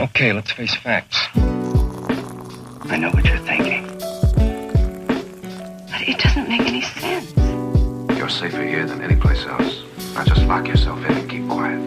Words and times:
Okay, 0.00 0.32
let's 0.32 0.52
face 0.52 0.76
facts. 0.76 1.28
I 1.34 2.96
know 2.96 3.10
what 3.10 3.24
you're 3.24 3.36
thinking. 3.38 3.84
But 5.90 6.06
it 6.06 6.18
doesn't 6.18 6.48
make 6.48 6.60
any 6.60 6.82
sense. 6.82 7.34
You're 8.16 8.28
safer 8.28 8.62
here 8.62 8.86
than 8.86 9.02
any 9.02 9.16
place 9.16 9.44
else. 9.44 9.82
Now 10.14 10.22
just 10.22 10.42
lock 10.46 10.68
yourself 10.68 11.04
in 11.04 11.16
and 11.16 11.28
keep 11.28 11.48
quiet. 11.48 11.80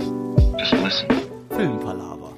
Just 0.59 0.73
listen. 0.73 1.07
Filmpalaver. 1.51 2.33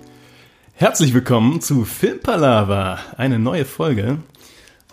Herzlich 0.75 1.11
willkommen 1.15 1.59
zu 1.59 1.85
Filmpalaver, 1.85 2.99
eine 3.17 3.39
neue 3.39 3.65
Folge. 3.65 4.19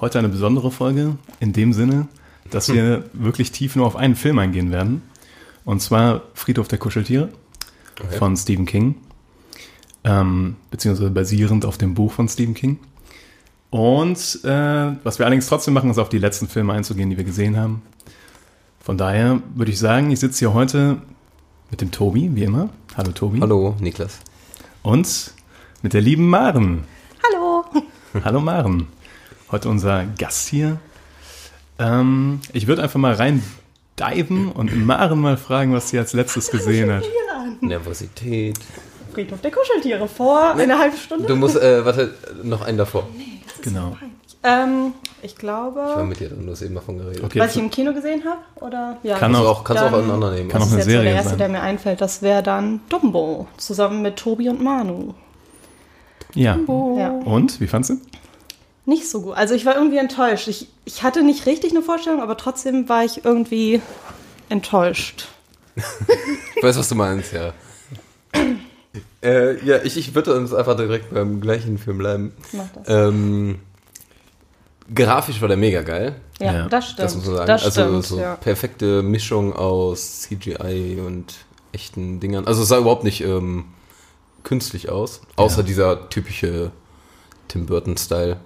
Heute 0.01 0.19
eine 0.19 0.31
besondere 0.31 0.71
Folge 0.71 1.19
in 1.41 1.53
dem 1.53 1.75
Sinne, 1.75 2.09
dass 2.49 2.73
wir 2.73 3.05
wirklich 3.13 3.53
tief 3.53 3.77
nur 3.77 3.87
auf 3.87 3.97
einen 3.97 4.17
Film 4.17 4.39
eingehen 4.39 4.73
werden. 4.73 5.03
Und 5.67 5.83
zwar 5.83 6.23
Friedhof 6.33 6.69
der 6.69 6.79
Kuscheltiere 6.79 7.29
von 8.19 8.35
Stephen 8.35 8.65
King. 8.65 8.95
Ähm, 10.05 10.57
beziehungsweise 10.71 11.11
basierend 11.11 11.65
auf 11.65 11.77
dem 11.77 11.95
Buch 11.95 12.13
von 12.13 12.29
Stephen 12.29 12.55
King. 12.55 12.79
Und 13.71 14.41
äh, 14.45 14.97
was 15.05 15.19
wir 15.19 15.27
allerdings 15.27 15.47
trotzdem 15.47 15.75
machen, 15.75 15.91
ist 15.91 15.99
auf 15.99 16.09
die 16.09 16.19
letzten 16.19 16.49
Filme 16.49 16.73
einzugehen, 16.73 17.11
die 17.11 17.17
wir 17.17 17.25
gesehen 17.25 17.57
haben. 17.57 17.83
Von 18.81 18.99
daher 18.99 19.41
würde 19.55 19.71
ich 19.71 19.79
sagen, 19.79 20.11
ich 20.11 20.21
sitze 20.21 20.41
hier 20.41 20.55
heute 20.55 21.03
mit 21.71 21.81
dem 21.81 21.91
Tobi, 21.91 22.31
wie 22.35 22.45
immer. 22.45 22.71
Hallo 22.97 23.13
Tobi. 23.13 23.41
Hallo, 23.41 23.77
Niklas. 23.79 24.19
Und 24.83 25.35
mit 25.83 25.93
der 25.93 26.01
lieben 26.01 26.29
Maren. 26.29 26.85
Hallo. 27.23 27.65
Hallo 28.25 28.41
Maren. 28.41 28.89
Heute 29.53 29.69
unser 29.69 30.07
Gast 30.19 30.49
hier. 30.49 30.79
Ähm, 31.79 32.41
ich 32.53 32.67
würde 32.67 32.83
einfach 32.83 32.99
mal 32.99 33.15
rein 33.15 33.43
diven 33.99 34.51
und 34.51 34.85
Maren 34.87 35.21
mal 35.21 35.37
fragen, 35.37 35.73
was 35.73 35.91
sie 35.91 35.99
als 35.99 36.13
letztes 36.13 36.51
gesehen 36.51 36.91
hat. 36.91 37.05
Nervosität. 37.61 38.59
Friedhof 39.13 39.41
der 39.41 39.51
Kuscheltiere 39.51 40.09
vor 40.09 40.55
einer 40.55 40.79
halben 40.79 40.97
Stunde. 40.97 41.27
Du 41.27 41.37
musst, 41.37 41.57
äh, 41.57 41.85
warte, 41.85 42.15
noch 42.43 42.63
einen 42.63 42.79
davor. 42.79 43.07
Genau. 43.63 43.97
ähm, 44.43 44.95
ich 45.23 45.35
Ich 45.37 45.43
war 45.45 45.71
glaube, 45.73 46.05
mit 46.05 46.19
dir, 46.21 46.31
du 46.31 46.51
hast 46.51 46.63
eben 46.63 46.75
davon 46.75 46.97
geredet. 46.99 47.23
Okay, 47.23 47.41
was 47.41 47.55
ich 47.55 47.61
im 47.63 47.71
Kino 47.71 47.93
gesehen 47.93 48.23
habe, 48.25 48.41
oder? 48.65 48.97
Ja, 49.03 49.19
Kann 49.19 49.33
Kannst 49.33 49.41
du 49.41 49.49
auch- 49.49 49.65
kannst 49.65 49.83
du 49.83 49.87
auch 49.87 49.91
dann- 49.91 50.01
aneinander 50.05 50.31
nehmen. 50.33 50.49
kann 50.49 50.61
das 50.61 50.73
auch 50.73 50.79
ist 50.79 50.85
eine 50.85 50.85
jetzt 50.85 50.87
so 50.87 50.93
der 50.93 51.01
Serie 51.03 51.15
erste, 51.15 51.29
sein. 51.31 51.39
der 51.39 51.49
mir 51.51 51.61
einfällt. 51.61 52.01
Das 52.01 52.23
wäre 52.23 52.43
dann 52.43 52.81
Dumbo, 52.89 53.47
zusammen 53.59 54.01
mit 54.03 54.17
Tobi 54.17 54.49
und 54.49 54.63
Manu. 54.63 55.13
ja. 56.35 56.59
Ja. 56.97 57.11
Und, 57.11 57.61
wie 57.61 57.67
fandst 57.67 57.91
du? 57.91 57.97
Nicht 58.87 59.09
so 59.11 59.21
gut. 59.23 59.37
Also 59.37 59.55
ich 59.55 59.67
war 59.67 59.75
irgendwie 59.77 59.99
enttäuscht. 59.99 60.49
Ich, 60.49 60.69
ich 60.87 61.03
hatte 61.03 61.23
nicht 61.23 61.45
richtig 61.47 61.73
eine 61.73 61.83
Vorstellung, 61.83 62.23
aber 62.23 62.37
trotzdem 62.39 62.89
war 62.89 63.05
ich 63.05 63.25
irgendwie 63.25 63.83
enttäuscht. 64.49 65.29
Ich 66.57 66.63
weiß, 66.63 66.77
was 66.79 66.89
du 66.91 66.95
meinst, 66.95 67.33
ja. 67.33 67.53
Äh, 69.23 69.65
ja, 69.65 69.83
ich, 69.83 69.97
ich 69.97 70.15
würde 70.15 70.35
uns 70.35 70.53
einfach 70.55 70.77
direkt 70.77 71.13
beim 71.13 71.41
gleichen 71.41 71.79
Film 71.79 71.99
bleiben. 71.99 72.33
Mach 72.53 72.69
das. 72.75 72.85
Ähm, 72.89 73.59
grafisch 74.95 75.41
war 75.41 75.49
der 75.49 75.57
mega 75.57 75.83
geil. 75.83 76.17
Ja, 76.39 76.53
ja, 76.53 76.69
das 76.69 76.87
stimmt. 76.87 77.01
Das 77.01 77.17
muss 77.17 77.27
man 77.27 77.37
sagen. 77.37 77.47
Das 77.49 77.65
also 77.65 77.83
stimmt, 77.83 78.05
so 78.05 78.19
ja. 78.21 78.37
perfekte 78.37 79.03
Mischung 79.03 79.53
aus 79.55 80.23
CGI 80.23 81.01
und 81.05 81.35
echten 81.73 82.21
Dingern. 82.21 82.47
Also 82.47 82.63
es 82.63 82.69
sah 82.69 82.79
überhaupt 82.79 83.05
nicht 83.05 83.23
ähm, 83.23 83.67
künstlich 84.43 84.89
aus. 84.89 85.21
Außer 85.37 85.59
Ja. 85.59 85.63
dieser 85.67 86.09
typische 86.09 86.73
Tim 87.49 87.67
Burton-Style, 87.67 88.39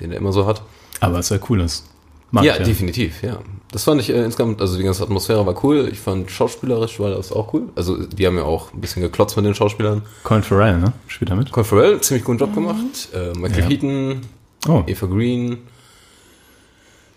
den 0.00 0.12
er 0.12 0.18
immer 0.18 0.32
so 0.32 0.46
hat. 0.46 0.62
Aber 1.00 1.18
es 1.18 1.30
war 1.30 1.38
cool 1.48 1.60
ist. 1.60 1.86
Mag 2.30 2.44
ja, 2.44 2.58
definitiv, 2.58 3.22
ja. 3.22 3.38
Das 3.72 3.84
fand 3.84 4.00
ich 4.00 4.10
äh, 4.10 4.24
insgesamt, 4.24 4.60
also 4.60 4.76
die 4.76 4.82
ganze 4.82 5.02
Atmosphäre 5.04 5.46
war 5.46 5.64
cool. 5.64 5.88
Ich 5.92 6.00
fand 6.00 6.30
schauspielerisch 6.30 6.98
war 6.98 7.10
das 7.10 7.30
auch 7.30 7.54
cool. 7.54 7.68
Also 7.76 8.04
die 8.04 8.26
haben 8.26 8.36
ja 8.36 8.42
auch 8.42 8.72
ein 8.74 8.80
bisschen 8.80 9.00
geklotzt 9.02 9.36
mit 9.36 9.46
den 9.46 9.54
Schauspielern. 9.54 10.02
Colin 10.24 10.42
Farrell, 10.42 10.78
ne? 10.78 10.92
Spielt 11.06 11.30
damit. 11.30 11.52
Colin 11.52 11.64
Farrell, 11.66 12.00
ziemlich 12.00 12.24
guten 12.24 12.38
Job 12.38 12.52
gemacht. 12.54 13.08
Äh, 13.14 13.32
Michael 13.38 13.60
Ja. 13.62 13.68
Keaton, 13.68 14.20
Oh, 14.68 14.82
Eva 14.86 15.06
Green. 15.06 15.58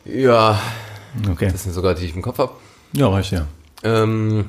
Ja, 0.05 0.59
okay. 1.29 1.49
das 1.51 1.63
sind 1.63 1.73
sogar 1.73 1.93
die, 1.95 2.01
die 2.01 2.07
ich 2.07 2.15
im 2.15 2.21
Kopf 2.21 2.37
habe. 2.37 2.51
Ja, 2.93 3.07
reicht 3.09 3.31
ja. 3.31 3.47
Ähm, 3.83 4.45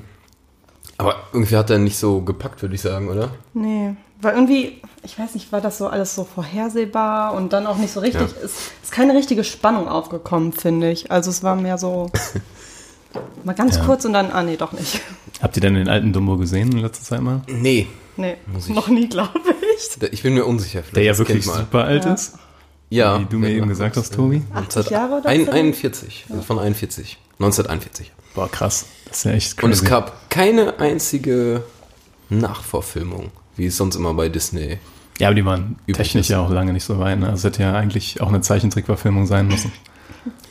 aber 0.98 1.16
irgendwie 1.32 1.56
hat 1.56 1.70
er 1.70 1.78
nicht 1.78 1.96
so 1.96 2.20
gepackt, 2.20 2.62
würde 2.62 2.74
ich 2.74 2.80
sagen, 2.82 3.08
oder? 3.08 3.30
Nee, 3.52 3.94
weil 4.20 4.34
irgendwie, 4.34 4.80
ich 5.02 5.18
weiß 5.18 5.34
nicht, 5.34 5.52
war 5.52 5.60
das 5.60 5.78
so 5.78 5.86
alles 5.88 6.14
so 6.14 6.24
vorhersehbar 6.24 7.34
und 7.34 7.52
dann 7.52 7.66
auch 7.66 7.76
nicht 7.76 7.92
so 7.92 8.00
richtig, 8.00 8.22
Ja. 8.22 8.44
ist, 8.44 8.56
ist 8.82 8.92
keine 8.92 9.14
richtige 9.14 9.44
Spannung 9.44 9.88
aufgekommen, 9.88 10.52
finde 10.52 10.90
ich. 10.90 11.10
Also 11.10 11.30
es 11.30 11.42
war 11.42 11.56
mehr 11.56 11.78
so, 11.78 12.10
mal 13.44 13.54
ganz 13.54 13.76
Ja. 13.76 13.84
kurz 13.84 14.04
und 14.04 14.12
dann, 14.12 14.30
ah 14.30 14.42
nee, 14.42 14.56
doch 14.56 14.72
nicht. 14.72 15.00
Habt 15.42 15.56
ihr 15.56 15.60
denn 15.60 15.74
den 15.74 15.88
alten 15.88 16.12
Dumbo 16.12 16.36
gesehen 16.36 16.72
in 16.72 16.78
letzter 16.78 17.04
Zeit 17.04 17.20
mal? 17.20 17.42
Nee, 17.46 17.86
Nee, 18.16 18.36
ich- 18.56 18.68
noch 18.68 18.86
nie, 18.88 19.08
glaube 19.08 19.40
ich. 19.76 20.12
ich 20.12 20.22
bin 20.22 20.34
mir 20.34 20.44
unsicher. 20.44 20.82
Der 20.94 21.02
ja 21.02 21.18
wirklich 21.18 21.44
super 21.44 21.84
alt 21.84 22.04
Ja. 22.04 22.14
ist, 22.14 22.34
Ja, 22.90 23.18
wie 23.20 23.24
du 23.24 23.38
mir 23.38 23.50
eben 23.50 23.66
gesagt 23.68 23.96
hast, 23.96 24.14
Tobi. 24.14 24.42
80 24.54 24.90
Jahre 24.90 25.14
oder 25.16 25.28
Ein, 25.28 25.46
so? 25.46 25.50
41, 25.50 26.26
also 26.30 26.42
von 26.42 26.60
41. 26.60 27.18
1941. 27.40 28.12
Boah, 28.36 28.48
krass. 28.48 28.86
Das 29.08 29.18
ist 29.18 29.24
ja 29.24 29.32
echt 29.32 29.56
crazy. 29.56 29.64
Und 29.66 29.72
es 29.72 29.84
gab 29.84 30.30
keine 30.30 30.78
einzige 30.78 31.64
Nachvorfilmung, 32.30 33.32
wie 33.56 33.66
es 33.66 33.76
sonst 33.76 33.96
immer 33.96 34.14
bei 34.14 34.28
Disney. 34.28 34.78
Ja, 35.18 35.28
aber 35.28 35.34
die 35.34 35.44
waren 35.44 35.76
technisch 35.92 36.28
ja 36.28 36.40
auch 36.40 36.50
lange 36.50 36.72
nicht 36.72 36.84
so 36.84 36.98
weit. 36.98 37.18
Ne? 37.20 37.26
Also 37.26 37.36
es 37.36 37.44
hätte 37.44 37.62
ja 37.62 37.74
eigentlich 37.74 38.20
auch 38.20 38.28
eine 38.28 38.40
Zeichentrickverfilmung 38.40 39.26
sein 39.26 39.48
müssen. 39.48 39.72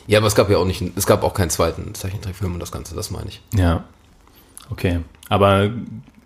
Ja, 0.06 0.18
aber 0.18 0.26
es 0.26 0.34
gab 0.34 0.50
ja 0.50 0.58
auch 0.58 0.66
nicht, 0.66 0.82
es 0.96 1.06
gab 1.06 1.22
auch 1.24 1.32
keinen 1.32 1.48
zweiten 1.48 1.94
Zeichentrickfilm 1.94 2.52
und 2.52 2.60
das 2.60 2.70
Ganze, 2.70 2.94
das 2.94 3.10
meine 3.10 3.28
ich. 3.28 3.40
Ja. 3.54 3.84
Okay. 4.70 5.00
Aber 5.30 5.70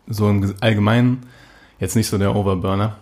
so 0.08 0.28
im 0.28 0.52
Allgemeinen 0.60 1.26
jetzt 1.78 1.94
nicht 1.94 2.08
so 2.08 2.18
der 2.18 2.34
Overburner. 2.34 2.96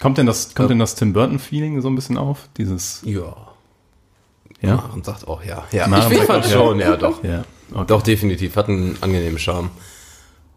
Kommt 0.00 0.18
denn 0.18 0.26
das, 0.26 0.54
kommt 0.54 0.66
Ja. 0.66 0.74
denn 0.74 0.78
das 0.78 0.94
Tim 0.94 1.12
Burton-Feeling 1.12 1.80
so 1.80 1.88
ein 1.88 1.96
bisschen 1.96 2.18
auf? 2.18 2.48
Dieses. 2.56 3.02
Ja. 3.04 3.34
Ja. 4.60 4.76
Maren 4.76 5.02
sagt 5.02 5.26
auch 5.26 5.42
ja. 5.42 5.64
Ja, 5.72 5.88
Maren 5.88 6.12
ich 6.12 6.22
fand 6.22 6.44
schon, 6.46 6.78
ja, 6.78 6.96
doch. 6.96 7.24
Ja. 7.24 7.42
Okay. 7.72 7.84
Doch, 7.88 8.02
definitiv. 8.02 8.54
Hat 8.54 8.68
einen 8.68 8.96
angenehmen 9.00 9.40
Charme. 9.40 9.70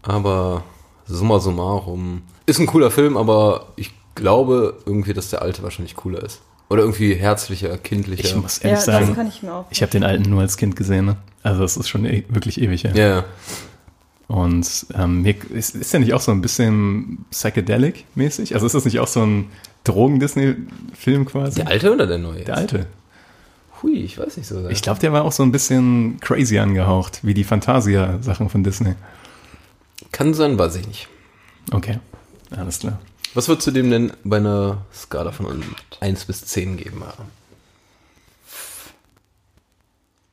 Aber 0.04 0.64
summa 1.08 1.40
summarum. 1.40 2.22
Ist 2.46 2.60
ein 2.60 2.68
cooler 2.68 2.92
Film, 2.92 3.18
aber 3.18 3.68
ich 3.76 3.92
glaube 4.16 4.78
irgendwie, 4.86 5.14
dass 5.14 5.30
der 5.30 5.42
alte 5.42 5.64
wahrscheinlich 5.64 5.96
cooler 5.96 6.24
ist. 6.24 6.42
Oder 6.70 6.82
irgendwie 6.82 7.14
herzlicher, 7.16 7.78
kindlicher. 7.78 8.26
Ich 8.26 8.36
muss 8.36 8.58
Ja, 8.60 8.70
ehrlich 8.70 8.86
das 8.86 8.86
sagen, 8.86 9.16
kann 9.16 9.28
ich 9.28 9.44
mir 9.44 9.54
auch. 9.54 9.66
ich 9.70 9.82
habe 9.82 9.92
den 9.92 10.04
alten 10.04 10.30
nur 10.30 10.42
als 10.42 10.58
Kind 10.58 10.76
gesehen. 10.76 11.06
Ne? 11.06 11.18
Also 11.44 11.62
das 11.62 11.78
ist 11.78 11.88
schon 11.90 12.06
e 12.06 12.24
wirklich 12.30 12.60
ewig 12.62 12.84
her. 12.84 12.94
ja, 12.96 13.08
ja. 13.08 13.24
Und 14.28 14.88
ähm, 14.96 15.24
ist, 15.54 15.76
ist 15.76 15.94
ja 15.94 16.00
nicht 16.00 16.14
auch 16.16 16.22
so 16.22 16.32
ein 16.32 16.42
bisschen 16.42 17.26
psychedelic-mäßig? 17.32 18.56
Also 18.56 18.66
ist 18.66 18.74
das 18.74 18.84
nicht 18.86 19.00
auch 19.00 19.06
so 19.08 19.22
ein 19.22 19.50
Drogen-Disney-Film 19.84 21.26
quasi? 21.26 21.58
Der 21.62 21.68
alte 21.68 21.94
oder 21.94 22.08
der 22.08 22.18
neue? 22.18 22.44
Der 22.44 22.58
alte. 22.58 22.88
Hui, 23.84 24.00
ich 24.00 24.18
weiß 24.18 24.38
nicht 24.38 24.48
so. 24.48 24.68
Ich 24.70 24.82
glaube, 24.82 25.00
der 25.00 25.14
war 25.14 25.26
auch 25.26 25.32
so 25.32 25.44
ein 25.44 25.52
bisschen 25.52 26.18
crazy 26.22 26.58
angehaucht, 26.58 27.20
wie 27.22 27.36
die 27.36 27.44
Fantasia-Sachen 27.44 28.50
von 28.50 28.64
Disney. 28.64 28.96
Kann 30.12 30.34
sein, 30.34 30.58
weiß 30.58 30.76
ich 30.78 30.88
nicht. 30.88 31.08
Okay, 31.72 32.00
alles 32.58 32.80
klar. 32.80 33.00
Was 33.34 33.48
würdest 33.48 33.68
du 33.68 33.72
dem 33.72 33.92
denn 33.92 34.14
bei 34.24 34.38
einer 34.38 34.86
Skala 34.94 35.32
von 35.32 35.64
1 36.00 36.26
bis 36.26 36.46
10 36.46 36.78
geben? 36.78 37.04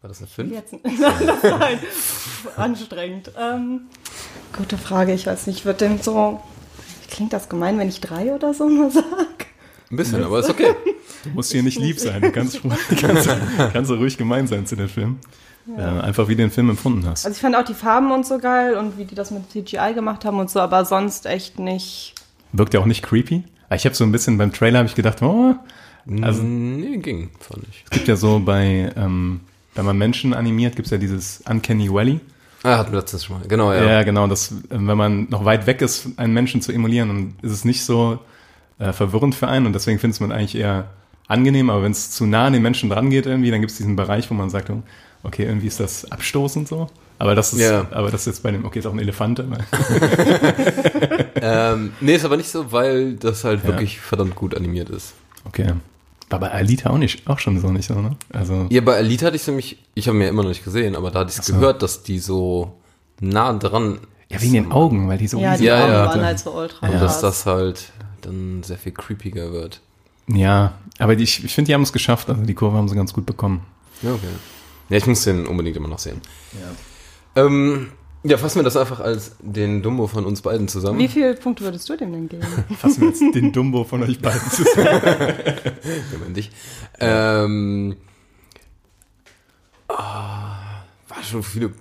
War 0.02 0.08
das 0.08 0.18
eine 0.18 0.28
5? 0.28 0.52
Jetzt, 0.52 0.72
nein, 0.82 1.78
anstrengend. 2.56 3.32
Ähm, 3.38 3.82
gute 4.56 4.78
Frage, 4.78 5.12
ich 5.12 5.26
weiß 5.26 5.46
nicht, 5.46 5.58
ich 5.58 5.64
würde 5.64 5.88
dem 5.88 6.00
so, 6.00 6.40
klingt 7.10 7.32
das 7.32 7.48
gemein, 7.48 7.78
wenn 7.78 7.88
ich 7.88 8.00
drei 8.00 8.34
oder 8.34 8.54
so 8.54 8.68
mal 8.68 8.90
sag? 8.90 9.46
Ein 9.90 9.96
bisschen, 9.96 10.24
aber 10.24 10.40
ist 10.40 10.50
okay. 10.50 10.74
Du 11.24 11.30
musst 11.30 11.52
hier 11.52 11.62
nicht 11.62 11.78
lieb 11.78 11.98
sein, 11.98 12.20
du 12.20 12.30
kannst, 12.32 12.60
kannst, 13.00 13.28
kannst 13.72 13.90
du 13.90 13.94
ruhig 13.94 14.16
gemein 14.18 14.46
sein 14.46 14.66
zu 14.66 14.76
dem 14.76 14.88
Film. 14.88 15.18
Äh, 15.76 15.80
einfach 15.80 16.26
wie 16.26 16.34
du 16.34 16.42
den 16.42 16.50
Film 16.50 16.70
empfunden 16.70 17.06
hast. 17.06 17.24
Also 17.24 17.36
ich 17.36 17.40
fand 17.40 17.54
auch 17.54 17.64
die 17.64 17.74
Farben 17.74 18.10
und 18.10 18.26
so 18.26 18.38
geil 18.38 18.74
und 18.74 18.98
wie 18.98 19.04
die 19.04 19.14
das 19.14 19.30
mit 19.30 19.48
CGI 19.52 19.92
gemacht 19.94 20.24
haben 20.24 20.40
und 20.40 20.50
so, 20.50 20.58
aber 20.58 20.84
sonst 20.84 21.24
echt 21.26 21.60
nicht. 21.60 22.14
Wirkt 22.52 22.74
ja 22.74 22.80
auch 22.80 22.86
nicht 22.86 23.04
creepy. 23.04 23.44
Ich 23.72 23.84
habe 23.84 23.94
so 23.94 24.02
ein 24.04 24.10
bisschen 24.10 24.38
beim 24.38 24.52
Trailer 24.52 24.80
habe 24.80 24.88
ich 24.88 24.96
gedacht, 24.96 25.22
oh, 25.22 25.54
Also, 26.20 26.42
nee, 26.42 26.96
ging, 26.98 27.30
fand 27.38 27.64
ich. 27.70 27.84
es 27.84 27.90
gibt 27.90 28.08
ja 28.08 28.16
so 28.16 28.40
bei, 28.40 28.92
ähm, 28.96 29.40
wenn 29.76 29.84
man 29.86 29.96
Menschen 29.96 30.34
animiert, 30.34 30.74
gibt 30.74 30.86
es 30.86 30.90
ja 30.90 30.98
dieses 30.98 31.42
Uncanny 31.48 31.90
Valley. 31.90 32.18
Ah, 32.64 32.78
hatten 32.78 32.92
wir 32.92 32.98
letztes 32.98 33.24
schon 33.24 33.38
mal. 33.38 33.46
Genau, 33.48 33.72
ja. 33.72 33.84
Ja, 33.84 34.02
genau, 34.02 34.26
das, 34.26 34.50
äh, 34.50 34.54
wenn 34.70 34.98
man 34.98 35.28
noch 35.30 35.44
weit 35.44 35.66
weg 35.66 35.80
ist, 35.80 36.08
einen 36.16 36.34
Menschen 36.34 36.60
zu 36.60 36.72
emulieren, 36.72 37.08
dann 37.08 37.34
ist 37.42 37.52
es 37.52 37.64
nicht 37.64 37.84
so 37.84 38.18
äh, 38.78 38.92
verwirrend 38.92 39.34
für 39.36 39.46
einen 39.48 39.66
und 39.66 39.72
deswegen 39.74 39.98
findet 40.00 40.20
man 40.20 40.32
eigentlich 40.32 40.56
eher 40.56 40.90
angenehm, 41.32 41.68
aber 41.70 41.82
wenn 41.82 41.92
es 41.92 42.10
zu 42.10 42.26
nah 42.26 42.46
an 42.46 42.52
den 42.52 42.62
Menschen 42.62 42.88
dran 42.90 43.10
geht 43.10 43.26
irgendwie, 43.26 43.50
dann 43.50 43.60
gibt 43.60 43.72
es 43.72 43.76
diesen 43.78 43.96
Bereich, 43.96 44.30
wo 44.30 44.34
man 44.34 44.50
sagt, 44.50 44.70
oh, 44.70 44.82
okay, 45.24 45.44
irgendwie 45.44 45.66
ist 45.66 45.80
das 45.80 46.10
abstoßend 46.10 46.68
so. 46.68 46.86
Aber 47.18 47.34
das 47.34 47.52
ist, 47.52 47.60
Ja. 47.60 47.86
aber 47.92 48.10
das 48.10 48.22
ist 48.22 48.26
jetzt 48.26 48.42
bei 48.42 48.50
dem, 48.50 48.64
okay, 48.64 48.78
ist 48.80 48.86
auch 48.86 48.92
ein 48.92 48.98
Elefant, 48.98 49.40
aber 49.40 49.58
Ähm, 51.42 51.92
nee, 52.00 52.14
ist 52.14 52.24
aber 52.24 52.36
nicht 52.36 52.50
so, 52.50 52.70
weil 52.72 53.14
das 53.14 53.44
halt 53.44 53.60
Ja. 53.62 53.68
wirklich 53.68 54.00
verdammt 54.00 54.34
gut 54.34 54.54
animiert 54.56 54.90
ist. 54.90 55.14
okay. 55.44 55.72
War 56.30 56.40
bei 56.40 56.50
Alita 56.50 56.88
auch 56.88 56.96
nicht, 56.98 57.28
auch 57.28 57.38
schon 57.38 57.60
so 57.60 57.68
nicht 57.70 57.86
so, 57.88 57.94
ne? 58.00 58.16
Also, 58.32 58.66
Ja, 58.70 58.80
bei 58.80 58.94
Elite 58.94 59.26
hatte 59.26 59.36
ich 59.36 59.46
nämlich, 59.46 59.76
ich 59.94 60.08
habe 60.08 60.16
mir 60.16 60.28
immer 60.28 60.42
noch 60.42 60.48
nicht 60.48 60.64
gesehen, 60.64 60.96
aber 60.96 61.10
da 61.10 61.20
hatte 61.20 61.30
ich 61.32 61.38
Ach 61.40 61.42
so. 61.44 61.52
gehört, 61.54 61.82
dass 61.82 62.04
die 62.04 62.18
so 62.20 62.72
nah 63.20 63.52
dran 63.52 63.98
ja, 64.30 64.40
wegen 64.40 64.54
den 64.54 64.72
Augen, 64.72 65.08
weil 65.08 65.18
die 65.18 65.26
so 65.28 65.38
Ja, 65.38 65.50
riesig 65.50 65.60
die 65.64 65.66
Ja, 65.68 65.82
Augen 65.84 65.92
ja. 65.92 66.06
waren 66.06 66.24
halt 66.24 66.38
so 66.38 66.56
ultra 66.56 66.86
und 66.86 66.94
Ja. 66.94 67.00
dass 67.00 67.20
das 67.20 67.44
halt 67.44 67.90
dann 68.22 68.62
sehr 68.62 68.78
viel 68.78 68.92
creepiger 68.92 69.52
wird. 69.52 69.82
Ja, 70.28 70.74
aber 70.98 71.16
die, 71.16 71.24
ich, 71.24 71.44
ich 71.44 71.54
finde, 71.54 71.68
die 71.68 71.74
haben 71.74 71.82
es 71.82 71.92
geschafft. 71.92 72.28
Also 72.28 72.42
die 72.42 72.54
Kurve 72.54 72.76
haben 72.76 72.88
sie 72.88 72.94
ganz 72.96 73.12
gut 73.12 73.26
bekommen. 73.26 73.62
Ja, 74.02 74.12
okay. 74.12 74.26
Ja, 74.88 74.96
ich 74.98 75.06
muss 75.06 75.24
den 75.24 75.46
unbedingt 75.46 75.76
immer 75.76 75.88
noch 75.88 75.98
sehen. 75.98 76.20
Ja. 77.34 77.44
Ähm, 77.44 77.88
ja, 78.24 78.38
fassen 78.38 78.58
wir 78.60 78.62
das 78.62 78.76
einfach 78.76 79.00
als 79.00 79.34
den 79.40 79.82
Dumbo 79.82 80.06
von 80.06 80.24
uns 80.24 80.42
beiden 80.42 80.68
zusammen. 80.68 80.98
Wie 80.98 81.08
viele 81.08 81.34
Punkte 81.34 81.64
würdest 81.64 81.88
du 81.88 81.96
dem 81.96 82.12
denn 82.12 82.28
geben? 82.28 82.46
Fassen 82.78 83.00
wir 83.00 83.08
jetzt 83.08 83.20
den 83.34 83.52
Dumbo 83.52 83.82
von 83.84 84.02
euch 84.02 84.20
beiden 84.20 84.48
zusammen. 84.50 85.00
Ich 85.84 86.18
meine 86.20 86.32
dich. 86.34 86.50
Ähm, 87.00 87.96
ah, 89.88 90.84
war 91.08 91.22
schon 91.28 91.42
viele, 91.42 91.72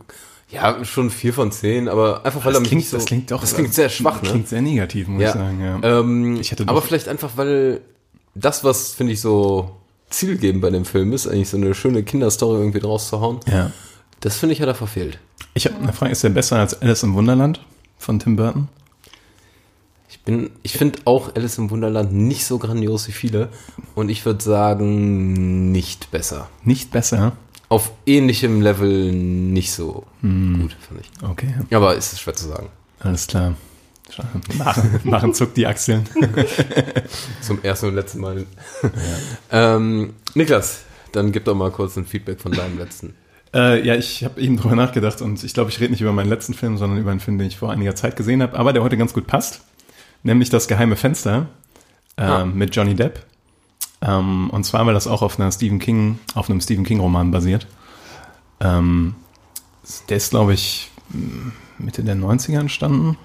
ja, 0.50 0.84
schon 0.84 1.12
vier 1.12 1.34
von 1.34 1.52
zehn, 1.52 1.88
aber 1.88 2.26
einfach 2.26 2.44
weil 2.44 2.52
er 2.52 2.54
Das 2.54 2.62
mich 2.62 2.70
klingt, 2.70 2.82
nicht 2.82 2.90
so, 2.90 2.98
das 2.98 3.06
klingt 3.06 3.30
doch. 3.30 3.42
das 3.42 3.54
klingt 3.54 3.74
sehr 3.76 3.90
schwach, 3.90 4.22
ne? 4.24 4.30
Klingt 4.30 4.48
sehr 4.48 4.62
negativ, 4.64 5.08
muss 5.08 5.22
ich 5.22 5.28
ja. 5.28 5.34
sagen. 5.34 5.62
Ja. 5.62 6.00
Ähm, 6.00 6.38
Ich 6.42 6.50
hätte 6.52 6.68
aber 6.68 6.82
vielleicht 6.82 7.08
einfach, 7.08 7.32
weil 7.36 7.82
das, 8.36 8.64
was 8.64 8.92
finde 8.94 9.14
ich 9.14 9.22
so 9.22 9.76
zielgebend 10.10 10.62
bei 10.62 10.70
dem 10.70 10.86
Film 10.86 11.14
ist, 11.14 11.28
eigentlich 11.28 11.50
so 11.50 11.58
eine 11.58 11.74
schöne 11.74 12.04
Kinderstory 12.04 12.60
irgendwie 12.60 12.80
draus 12.80 13.08
zu 13.10 13.20
hauen. 13.22 13.40
ja. 13.48 13.72
Das 14.20 14.38
finde 14.38 14.54
ich 14.54 14.62
hat 14.62 14.68
er 14.68 14.76
verfehlt. 14.76 15.18
Ich 15.56 15.66
habe 15.66 15.78
eine 15.78 15.94
Frage: 15.94 16.12
Ist 16.12 16.24
der 16.24 16.30
besser 16.30 16.58
als 16.60 16.80
Alice 16.80 17.02
im 17.02 17.16
Wunderland 17.16 17.60
von 17.98 18.20
Tim 18.20 18.36
Burton? 18.36 18.68
Ich 20.10 20.20
bin, 20.20 20.52
ich 20.62 20.74
finde 20.74 21.00
auch 21.06 21.34
Alice 21.36 21.58
im 21.58 21.72
Wunderland 21.72 22.14
nicht 22.14 22.46
so 22.46 22.60
grandios 22.60 23.08
wie 23.08 23.14
viele 23.14 23.50
und 23.96 24.10
ich 24.10 24.24
würde 24.26 24.44
sagen 24.44 25.72
nicht 25.72 26.12
besser. 26.12 26.50
Nicht 26.64 26.92
besser. 26.92 27.32
Auf 27.70 27.92
ähnlichem 28.06 28.62
Level 28.62 29.12
nicht 29.12 29.72
so 29.72 30.04
Hm. 30.22 30.60
gut, 30.62 30.76
finde 30.88 31.02
ich. 31.04 31.24
Okay, 31.28 31.56
Aber 31.76 31.96
ist 31.96 32.14
es 32.14 32.20
schwer 32.20 32.36
zu 32.36 32.48
sagen. 32.48 32.68
alles 33.00 33.26
klar. 33.26 33.56
Machen, 34.58 35.00
machen 35.04 35.34
zuckt 35.34 35.58
die 35.58 35.68
Achseln. 35.68 36.06
Zum 37.42 37.64
ersten 37.64 37.88
und 37.88 37.96
letzten 37.96 38.20
Mal. 38.22 38.46
ähm, 39.52 40.14
Niklas, 40.34 40.84
dann 41.12 41.32
gib 41.32 41.46
doch 41.46 41.56
mal 41.56 41.72
kurz 41.72 41.96
ein 41.98 42.06
Feedback 42.06 42.40
von 42.42 42.52
deinem 42.52 42.78
letzten. 42.78 43.16
Äh, 43.54 43.86
ja, 43.86 43.96
ich 43.96 44.24
habe 44.24 44.40
eben 44.40 44.58
drüber 44.58 44.76
nachgedacht 44.76 45.22
und 45.22 45.44
ich 45.44 45.54
glaube, 45.54 45.70
ich 45.70 45.80
rede 45.80 45.92
nicht 45.92 46.02
über 46.02 46.14
meinen 46.14 46.30
letzten 46.30 46.54
Film, 46.54 46.78
sondern 46.78 47.00
über 47.00 47.12
einen 47.12 47.20
Film, 47.20 47.38
den 47.38 47.48
ich 47.48 47.58
vor 47.58 47.72
einiger 47.72 47.96
Zeit 47.96 48.16
gesehen 48.16 48.42
habe, 48.42 48.58
aber 48.58 48.72
der 48.74 48.82
heute 48.84 48.98
ganz 48.98 49.14
gut 49.14 49.28
passt. 49.28 49.62
Nämlich 50.24 50.50
Das 50.50 50.68
geheime 50.68 50.96
Fenster 50.96 51.48
ähm, 52.18 52.30
Ah. 52.30 52.46
mit 52.46 52.76
Johnny 52.76 52.96
Depp. 52.96 53.26
Ähm, 54.02 54.50
und 54.52 54.64
zwar, 54.66 54.86
weil 54.86 54.94
das 54.94 55.08
auch 55.08 55.22
auf 55.22 55.40
einer 55.40 55.52
Stephen 55.52 55.80
King, 55.80 56.20
auf 56.34 56.50
einem 56.50 56.62
Stephen 56.62 56.86
King 56.86 57.00
Roman 57.00 57.32
basiert. 57.32 57.68
Ähm, 58.60 59.16
der 60.10 60.18
ist, 60.18 60.30
glaube 60.30 60.54
ich, 60.54 60.90
Mitte 61.78 62.04
der 62.04 62.16
90er 62.16 62.60
entstanden. 62.60 63.18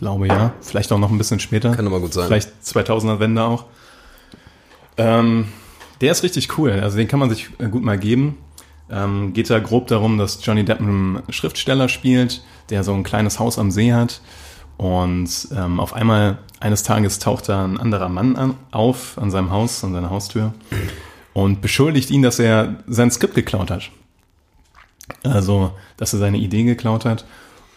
Glaube 0.00 0.28
ja. 0.28 0.54
Vielleicht 0.62 0.90
auch 0.92 0.98
noch 0.98 1.10
ein 1.10 1.18
bisschen 1.18 1.40
später. 1.40 1.72
Kann 1.72 1.86
aber 1.86 2.00
gut 2.00 2.14
sein. 2.14 2.26
Vielleicht 2.26 2.50
2000er 2.64 3.20
Wende 3.20 3.44
auch. 3.44 3.66
Ähm, 4.96 5.48
der 6.00 6.10
ist 6.10 6.22
richtig 6.22 6.56
cool. 6.56 6.72
Also 6.72 6.96
den 6.96 7.06
kann 7.06 7.20
man 7.20 7.28
sich 7.28 7.50
äh, 7.58 7.68
gut 7.68 7.82
mal 7.82 7.98
geben. 7.98 8.38
Ähm, 8.90 9.34
geht 9.34 9.50
da 9.50 9.58
grob 9.58 9.88
darum, 9.88 10.16
dass 10.16 10.44
Johnny 10.44 10.64
Depp 10.64 10.80
einen 10.80 11.22
Schriftsteller 11.28 11.90
spielt, 11.90 12.42
der 12.70 12.82
so 12.82 12.94
ein 12.94 13.02
kleines 13.02 13.38
Haus 13.38 13.58
am 13.58 13.70
See 13.70 13.92
hat. 13.92 14.22
Und 14.78 15.48
ähm, 15.54 15.78
auf 15.78 15.92
einmal 15.92 16.38
eines 16.60 16.82
Tages 16.82 17.18
taucht 17.18 17.50
da 17.50 17.62
ein 17.62 17.78
anderer 17.78 18.08
Mann 18.08 18.36
an, 18.36 18.54
auf 18.70 19.18
an 19.18 19.30
seinem 19.30 19.50
Haus, 19.50 19.84
an 19.84 19.92
seiner 19.92 20.08
Haustür 20.08 20.54
und 21.34 21.60
beschuldigt 21.60 22.10
ihn, 22.10 22.22
dass 22.22 22.38
er 22.38 22.76
sein 22.86 23.10
Skript 23.10 23.34
geklaut 23.34 23.70
hat. 23.70 23.90
Also, 25.22 25.72
dass 25.98 26.14
er 26.14 26.20
seine 26.20 26.38
Idee 26.38 26.62
geklaut 26.62 27.04
hat. 27.04 27.26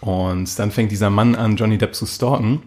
Und 0.04 0.60
dann 0.60 0.70
fängt 0.70 0.92
dieser 0.92 1.10
Mann 1.10 1.34
an, 1.34 1.56
Johnny 1.56 1.78
Depp 1.78 1.96
zu 1.96 2.06
stalken. 2.06 2.62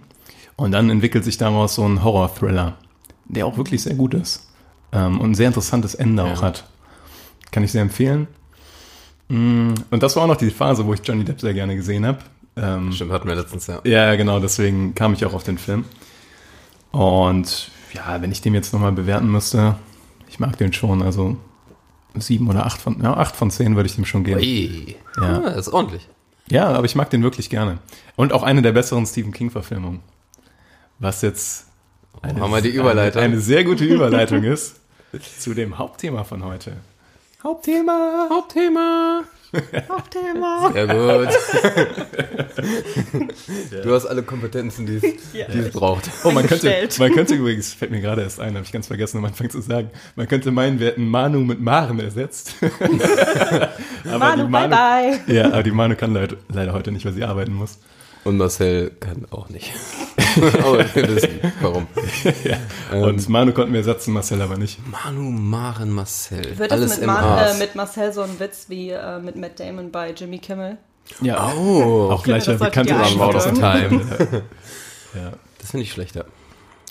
Und 0.56 0.72
dann 0.72 0.88
entwickelt 0.88 1.22
sich 1.22 1.36
daraus 1.36 1.74
so 1.74 1.86
ein 1.86 2.02
Horror-Thriller, 2.02 2.78
der 3.26 3.46
auch 3.46 3.58
wirklich 3.58 3.82
sehr 3.82 3.94
gut 3.94 4.14
ist. 4.14 4.48
Ähm, 4.90 5.20
und 5.20 5.32
ein 5.32 5.34
sehr 5.34 5.48
interessantes 5.48 5.94
Ende 5.94 6.24
auch 6.24 6.40
hat. 6.40 6.64
Kann 7.50 7.62
ich 7.62 7.72
sehr 7.72 7.82
empfehlen. 7.82 8.26
Mm, 9.28 9.74
Und 9.90 10.02
das 10.02 10.16
war 10.16 10.22
auch 10.22 10.28
noch 10.28 10.36
die 10.36 10.50
Phase, 10.50 10.86
wo 10.86 10.94
ich 10.94 11.00
Johnny 11.04 11.24
Depp 11.24 11.42
sehr 11.42 11.52
gerne 11.52 11.76
gesehen 11.76 12.06
habe. 12.06 12.20
Ähm, 12.56 12.90
Stimmt, 12.92 13.12
hatten 13.12 13.28
wir 13.28 13.34
letztens, 13.34 13.66
ja. 13.66 13.80
ja, 13.84 14.16
genau, 14.16 14.40
deswegen 14.40 14.94
kam 14.94 15.12
ich 15.12 15.26
auch 15.26 15.34
auf 15.34 15.42
den 15.44 15.58
Film. 15.58 15.84
Und 16.90 17.70
ja, 17.92 18.22
wenn 18.22 18.32
ich 18.32 18.40
den 18.40 18.54
jetzt 18.54 18.72
nochmal 18.72 18.92
bewerten 18.92 19.30
müsste, 19.30 19.76
ich 20.26 20.40
mag 20.40 20.56
den 20.56 20.72
schon, 20.72 21.02
also 21.02 21.36
sieben 22.14 22.48
oder 22.48 22.64
acht 22.64 22.80
von, 22.80 23.02
ja, 23.02 23.14
acht 23.14 23.36
von 23.36 23.50
zehn 23.50 23.76
würde 23.76 23.88
ich 23.88 23.94
dem 23.96 24.06
schon 24.06 24.24
geben. 24.24 24.40
Ey. 24.40 24.96
Ja. 25.20 25.42
Ja, 25.42 25.48
ist 25.48 25.68
ordentlich. 25.68 26.08
Ja, 26.48 26.68
aber 26.68 26.84
ich 26.84 26.94
mag 26.94 27.10
den 27.10 27.22
wirklich 27.22 27.50
gerne. 27.50 27.78
Und 28.14 28.32
auch 28.32 28.42
eine 28.42 28.62
der 28.62 28.72
besseren 28.72 29.06
Stephen 29.06 29.32
King-Verfilmungen. 29.32 30.00
Was 30.98 31.22
jetzt 31.22 31.66
eine, 32.22 32.40
wir 32.40 32.60
die 32.60 32.70
Überleitung. 32.70 33.22
Eine, 33.22 33.34
eine 33.34 33.42
sehr 33.42 33.64
gute 33.64 33.84
Überleitung 33.94 34.44
ist 34.44 34.80
zu 35.38 35.54
dem 35.54 35.78
Hauptthema 35.78 36.24
von 36.24 36.44
heute. 36.44 36.76
Hauptthema! 37.42 38.28
Hauptthema. 38.30 39.24
Hauptthema. 39.88 40.70
Sehr 40.72 40.86
gut. 40.86 41.28
Du 43.82 43.94
hast 43.94 44.06
alle 44.06 44.22
Kompetenzen, 44.22 44.86
die 44.86 44.96
es, 44.96 45.02
die 45.32 45.58
es 45.58 45.70
braucht. 45.70 46.10
Oh, 46.24 46.30
man 46.30 46.46
könnte, 46.46 46.88
man 46.98 47.12
könnte 47.12 47.34
übrigens, 47.34 47.72
fällt 47.72 47.90
mir 47.90 48.00
gerade 48.00 48.22
erst 48.22 48.40
ein, 48.40 48.54
habe 48.54 48.64
ich 48.64 48.72
ganz 48.72 48.88
vergessen 48.88 49.18
am 49.18 49.26
Anfang 49.26 49.50
zu 49.50 49.60
sagen, 49.60 49.90
man 50.16 50.26
könnte 50.26 50.50
meinen, 50.50 50.80
wir 50.80 50.88
hätten 50.88 51.08
Manu 51.08 51.40
mit 51.40 51.60
Maren 51.60 52.00
ersetzt. 52.00 52.54
aber 54.04 54.18
Manu, 54.18 54.46
die 54.46 54.52
bye 54.52 54.68
bye. 54.68 55.34
Ja, 55.34 55.46
aber 55.46 55.62
die 55.62 55.70
Manu 55.70 55.94
kann 55.94 56.14
leider, 56.14 56.36
leider 56.48 56.72
heute 56.72 56.90
nicht, 56.90 57.04
weil 57.04 57.12
sie 57.12 57.24
arbeiten 57.24 57.54
muss. 57.54 57.78
Und 58.24 58.38
Marcel 58.38 58.90
kann 58.98 59.26
auch 59.30 59.48
nicht. 59.48 59.72
aber 60.36 60.84
wir 60.94 61.14
wissen, 61.14 61.40
warum. 61.60 61.86
Und 62.92 63.28
Manu 63.28 63.52
konnten 63.52 63.72
wir 63.72 63.80
ersetzen, 63.80 64.12
Marcel 64.12 64.40
aber 64.42 64.56
nicht. 64.56 64.78
Manu, 64.86 65.30
Maren, 65.30 65.90
Marcel. 65.90 66.58
Wird 66.58 66.72
Alles 66.72 66.90
das 66.90 66.98
mit, 66.98 67.06
Mar 67.06 67.50
äh, 67.50 67.54
mit 67.58 67.74
Marcel 67.74 68.12
so 68.12 68.22
ein 68.22 68.38
Witz 68.40 68.66
wie 68.68 68.90
äh, 68.90 69.20
mit 69.20 69.36
Matt 69.36 69.60
Damon 69.60 69.90
bei 69.90 70.10
Jimmy 70.10 70.38
Kimmel? 70.38 70.78
Ja, 71.20 71.52
Oh, 71.56 72.10
auch 72.10 72.24
gleicher 72.24 72.54
bekannter 72.54 73.02
die 73.08 73.20
Out 73.20 73.34
of. 73.34 73.52
Time. 73.52 74.02
Das 75.58 75.70
finde 75.70 75.84
ich 75.84 75.92
schlechter. 75.92 76.26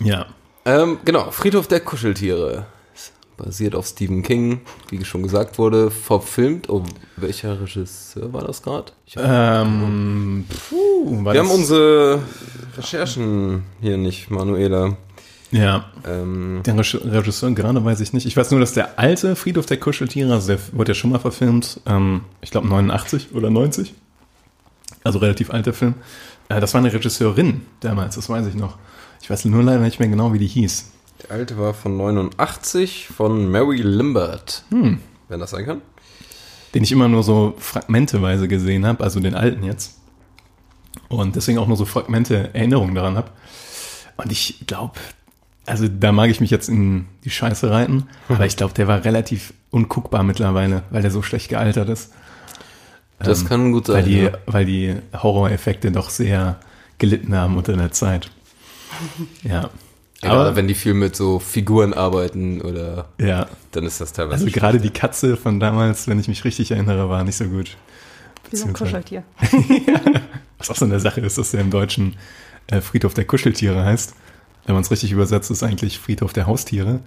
Ja. 0.02 0.26
Ähm, 0.66 0.98
genau, 1.06 1.30
Friedhof 1.32 1.68
der 1.68 1.80
Kuscheltiere. 1.80 2.66
Basiert 3.38 3.76
auf 3.76 3.86
Stephen 3.86 4.24
King, 4.24 4.62
wie 4.90 5.04
schon 5.04 5.22
gesagt 5.24 5.58
wurde, 5.58 5.92
verfilmt. 5.92 6.70
Oh, 6.70 6.84
welcher 7.18 7.60
Regisseur 7.60 8.32
war 8.32 8.46
das 8.46 8.62
gerade? 8.62 8.94
Ähm, 9.18 10.46
puh, 10.70 11.22
Wir 11.34 11.40
haben 11.42 11.50
unsere 11.52 12.20
Recherchen 12.78 13.64
hier 13.82 13.98
nicht, 13.98 14.32
Manuela. 14.32 14.96
Ja, 15.52 15.86
Ähm, 16.08 16.62
den 16.66 16.80
Reg- 16.80 17.02
Regisseur 17.04 17.52
gerade 17.52 17.84
weiß 17.84 18.00
ich 18.00 18.14
nicht. 18.14 18.26
Ich 18.26 18.36
weiß 18.38 18.52
nur, 18.52 18.60
dass 18.62 18.74
der 18.74 18.98
alte 19.00 19.36
Friedhof 19.36 19.66
der 19.66 19.78
Kuscheltiere, 19.80 20.32
also 20.34 20.48
der 20.48 20.60
wurde 20.72 20.92
ja 20.92 20.96
schon 20.96 21.12
mal 21.12 21.20
verfilmt, 21.20 21.80
ähm, 21.86 22.22
ich 22.42 22.52
glaube 22.52 22.68
89 22.68 23.30
oder 23.34 23.50
90. 23.50 23.94
Also 25.04 25.20
relativ 25.20 25.52
alter 25.52 25.74
Film. 25.74 25.96
Äh, 26.50 26.60
das 26.62 26.74
war 26.74 26.80
eine 26.80 26.92
Regisseurin 26.92 27.62
damals, 27.82 28.16
das 28.16 28.30
weiß 28.30 28.48
ich 28.48 28.56
noch. 28.56 28.78
Ich 29.22 29.30
weiß 29.30 29.46
nur 29.46 29.62
leider 29.64 29.80
nicht 29.82 30.00
mehr 30.00 30.10
genau, 30.10 30.34
wie 30.34 30.40
die 30.40 30.48
hieß. 30.48 30.92
Der 31.28 31.36
alte 31.36 31.58
war 31.58 31.74
von 31.74 31.98
89 31.98 33.08
von 33.08 33.50
Mary 33.50 33.82
Limbert. 33.82 34.64
Hm. 34.70 35.00
Wenn 35.28 35.40
das 35.40 35.52
sein 35.52 35.66
kann. 35.66 35.82
Den 36.74 36.84
ich 36.84 36.92
immer 36.92 37.08
nur 37.08 37.24
so 37.24 37.56
fragmenteweise 37.58 38.48
gesehen 38.48 38.86
habe, 38.86 39.04
also 39.04 39.20
den 39.20 39.34
alten 39.36 39.64
jetzt. 39.64 39.98
Und 41.08 41.36
deswegen 41.36 41.58
auch 41.58 41.68
nur 41.68 41.78
so 41.78 41.86
Fragmente 41.86 42.54
Erinnerungen 42.54 42.96
daran 42.96 43.16
habe. 43.16 43.30
Und 44.18 44.32
ich 44.32 44.66
glaube, 44.68 44.94
also 45.66 45.88
da 45.88 46.12
mag 46.12 46.30
ich 46.30 46.42
mich 46.42 46.52
jetzt 46.52 46.70
in 46.70 47.06
die 47.24 47.30
Scheiße 47.30 47.70
reiten, 47.70 48.08
aber 48.30 48.46
ich 48.46 48.56
glaube, 48.58 48.74
der 48.74 48.88
war 48.88 49.04
relativ 49.04 49.54
unguckbar 49.72 50.24
mittlerweile, 50.24 50.84
weil 50.90 51.02
der 51.02 51.12
so 51.12 51.22
schlecht 51.22 51.50
gealtert 51.50 51.90
ist. 51.90 52.12
Das 53.20 53.42
Ähm, 53.42 53.48
kann 53.48 53.72
gut 53.72 53.88
Weil 53.88 54.04
sein. 54.04 54.06
die, 54.06 54.18
ja. 54.20 54.32
weil 54.46 54.66
die 54.66 54.96
Horroreffekte 55.14 55.92
doch 55.92 56.10
sehr 56.10 56.60
gelitten 56.98 57.36
haben 57.36 57.58
unter 57.58 57.76
der 57.76 57.92
Zeit. 57.92 58.30
Ja. 59.44 59.70
Ja, 60.26 60.32
Aber, 60.32 60.56
wenn 60.56 60.68
die 60.68 60.74
viel 60.74 60.94
mit 60.94 61.16
so 61.16 61.40
Figuren 61.40 61.94
arbeiten 61.94 62.62
oder 62.62 63.10
ja. 63.20 63.48
dann 63.72 63.86
ist 63.86 64.02
das 64.02 64.14
teilweise. 64.14 64.46
Also 64.46 64.60
gerade 64.60 64.80
die 64.80 64.90
Katze 64.90 65.38
von 65.38 65.60
damals, 65.60 66.08
wenn 66.08 66.20
ich 66.20 66.28
mich 66.28 66.44
richtig 66.44 66.72
erinnere, 66.72 67.10
war 67.10 67.24
nicht 67.24 67.38
so 67.38 67.46
gut. 67.46 67.78
Wie 68.50 68.56
so 68.56 68.68
ein 68.68 68.74
Kuscheltier. 68.74 69.24
Was 70.58 70.70
auch 70.70 70.76
so 70.76 70.86
eine 70.86 71.00
Sache 71.00 71.22
ist, 71.22 71.38
dass 71.38 71.52
der 71.52 71.62
im 71.62 71.70
Deutschen 71.70 72.16
äh, 72.68 72.82
Friedhof 72.82 73.14
der 73.14 73.26
Kuscheltiere 73.26 73.84
heißt. 73.84 74.16
Wenn 74.66 74.74
man 74.74 74.84
es 74.84 74.92
richtig 74.92 75.12
übersetzt, 75.12 75.52
ist 75.52 75.64
eigentlich 75.64 76.00
Friedhof 76.00 76.34
der 76.34 76.48
Haustiere, 76.48 77.02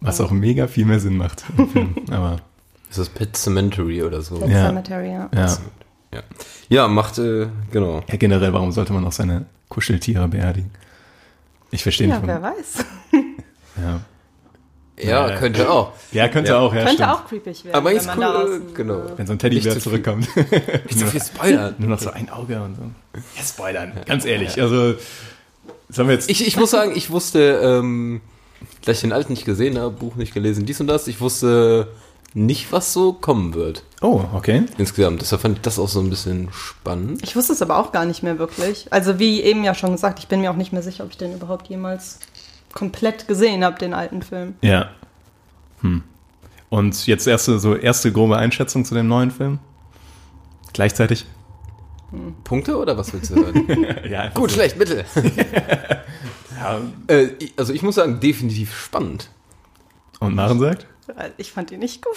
was 0.00 0.20
auch 0.20 0.32
mega 0.32 0.66
viel 0.66 0.84
mehr 0.84 0.98
Sinn 0.98 1.16
macht 1.16 1.44
im 1.56 1.68
Film. 1.68 1.94
Aber 2.10 2.38
ist 2.90 2.98
das 2.98 3.08
Pet 3.08 3.36
Cemetery 3.36 4.02
oder 4.02 4.20
so? 4.20 4.38
Pet 4.38 4.50
Ja. 4.50 4.66
Cemetery, 4.68 5.10
ja. 5.10 5.30
ja. 5.32 5.58
Ja, 6.12 6.22
ja 6.68 6.88
macht, 6.88 7.18
äh, 7.18 7.46
genau. 7.70 8.02
ja, 8.08 8.16
generell, 8.16 8.52
warum 8.52 8.72
sollte 8.72 8.92
man 8.92 9.04
auch 9.04 9.12
seine 9.12 9.46
Kuscheltiere 9.68 10.26
beerdigen? 10.26 10.70
Ich 11.74 11.82
verstehe 11.82 12.08
Ja, 12.08 12.18
nicht. 12.18 12.26
wer 12.26 12.40
warum. 12.42 12.56
weiß. 12.58 12.84
Ja. 13.76 14.00
Ja, 14.96 15.28
Ja. 15.30 15.36
könnte 15.36 15.68
auch. 15.68 15.92
ja, 16.12 16.28
könnte 16.28 16.52
Ja. 16.52 16.58
auch, 16.60 16.72
ja, 16.72 16.84
Könnte 16.84 16.94
stimmt. 17.02 17.08
auch 17.10 17.26
creepig 17.26 17.64
werden. 17.64 17.74
Aber 17.76 17.90
wenn 17.90 17.96
ist 17.96 18.06
man 18.06 18.18
cool, 18.20 18.62
äh, 18.70 18.72
genau. 18.74 19.02
Wenn 19.16 19.26
so 19.26 19.32
ein 19.32 19.38
Teddybär 19.40 19.78
zurückkommt. 19.80 20.28
Nicht 20.36 20.98
so 21.00 21.06
viel 21.06 21.20
Spoiler. 21.20 21.74
Nur 21.78 21.88
noch 21.90 21.98
so 21.98 22.10
ein 22.10 22.28
Auge 22.30 22.62
und 22.62 22.76
so. 22.76 22.82
Ja, 23.36 23.42
spoilern, 23.44 23.92
ganz 24.06 24.24
ehrlich. 24.24 24.60
Also, 24.62 24.94
Sollen 25.88 26.08
wir 26.08 26.14
jetzt. 26.14 26.30
Ich, 26.30 26.46
ich 26.46 26.56
muss 26.56 26.70
sagen, 26.70 26.92
ich 26.94 27.10
wusste, 27.10 27.60
ähm, 27.62 28.20
da 28.84 28.92
ich 28.92 29.00
den 29.00 29.12
alten 29.12 29.32
nicht 29.32 29.44
gesehen 29.44 29.78
habe, 29.78 29.90
Buch 29.94 30.14
nicht 30.14 30.32
gelesen, 30.32 30.64
dies 30.64 30.80
und 30.80 30.86
das, 30.86 31.08
ich 31.08 31.20
wusste 31.20 31.88
nicht, 32.34 32.72
was 32.72 32.92
so 32.92 33.12
kommen 33.12 33.54
wird. 33.54 33.84
oh, 34.02 34.24
okay. 34.34 34.64
Insgesamt. 34.76 35.20
Deshalb 35.22 35.42
fand 35.42 35.56
ich 35.58 35.62
das 35.62 35.78
auch 35.78 35.88
so 35.88 36.00
ein 36.00 36.10
bisschen 36.10 36.48
spannend. 36.52 37.22
Ich 37.22 37.36
wusste 37.36 37.52
es 37.52 37.62
aber 37.62 37.78
auch 37.78 37.92
gar 37.92 38.04
nicht 38.04 38.22
mehr 38.24 38.38
wirklich. 38.40 38.92
Also 38.92 39.18
wie 39.20 39.40
eben 39.40 39.62
ja 39.62 39.72
schon 39.74 39.92
gesagt, 39.92 40.18
ich 40.18 40.26
bin 40.26 40.40
mir 40.40 40.50
auch 40.50 40.56
nicht 40.56 40.72
mehr 40.72 40.82
sicher, 40.82 41.04
ob 41.04 41.10
ich 41.10 41.16
den 41.16 41.32
überhaupt 41.34 41.68
jemals 41.68 42.18
komplett 42.72 43.28
gesehen 43.28 43.64
habe, 43.64 43.78
den 43.78 43.94
alten 43.94 44.22
Film. 44.22 44.56
Ja. 44.62 44.90
Hm. 45.80 46.02
Und 46.70 47.06
jetzt 47.06 47.28
erste, 47.28 47.60
so 47.60 47.76
erste 47.76 48.10
grobe 48.10 48.36
Einschätzung 48.36 48.84
zu 48.84 48.94
dem 48.96 49.06
neuen 49.06 49.30
Film? 49.30 49.60
Gleichzeitig? 50.72 51.26
Punkte 52.42 52.76
oder 52.76 52.96
was 52.96 53.12
willst 53.12 53.30
du 53.30 53.36
hören? 53.36 53.86
Ja, 54.10 54.28
Gut, 54.30 54.50
so. 54.50 54.56
schlecht, 54.56 54.76
bitte. 54.78 55.04
Ja. 56.56 56.80
äh, 57.08 57.28
also 57.56 57.72
ich 57.72 57.82
muss 57.82 57.96
sagen, 57.96 58.20
definitiv 58.20 58.74
spannend. 58.76 59.28
Und 60.20 60.34
Maren 60.34 60.58
sagt? 60.60 60.86
Ich 61.36 61.52
fand 61.52 61.70
ihn 61.70 61.80
nicht 61.80 62.02
gut. 62.04 62.16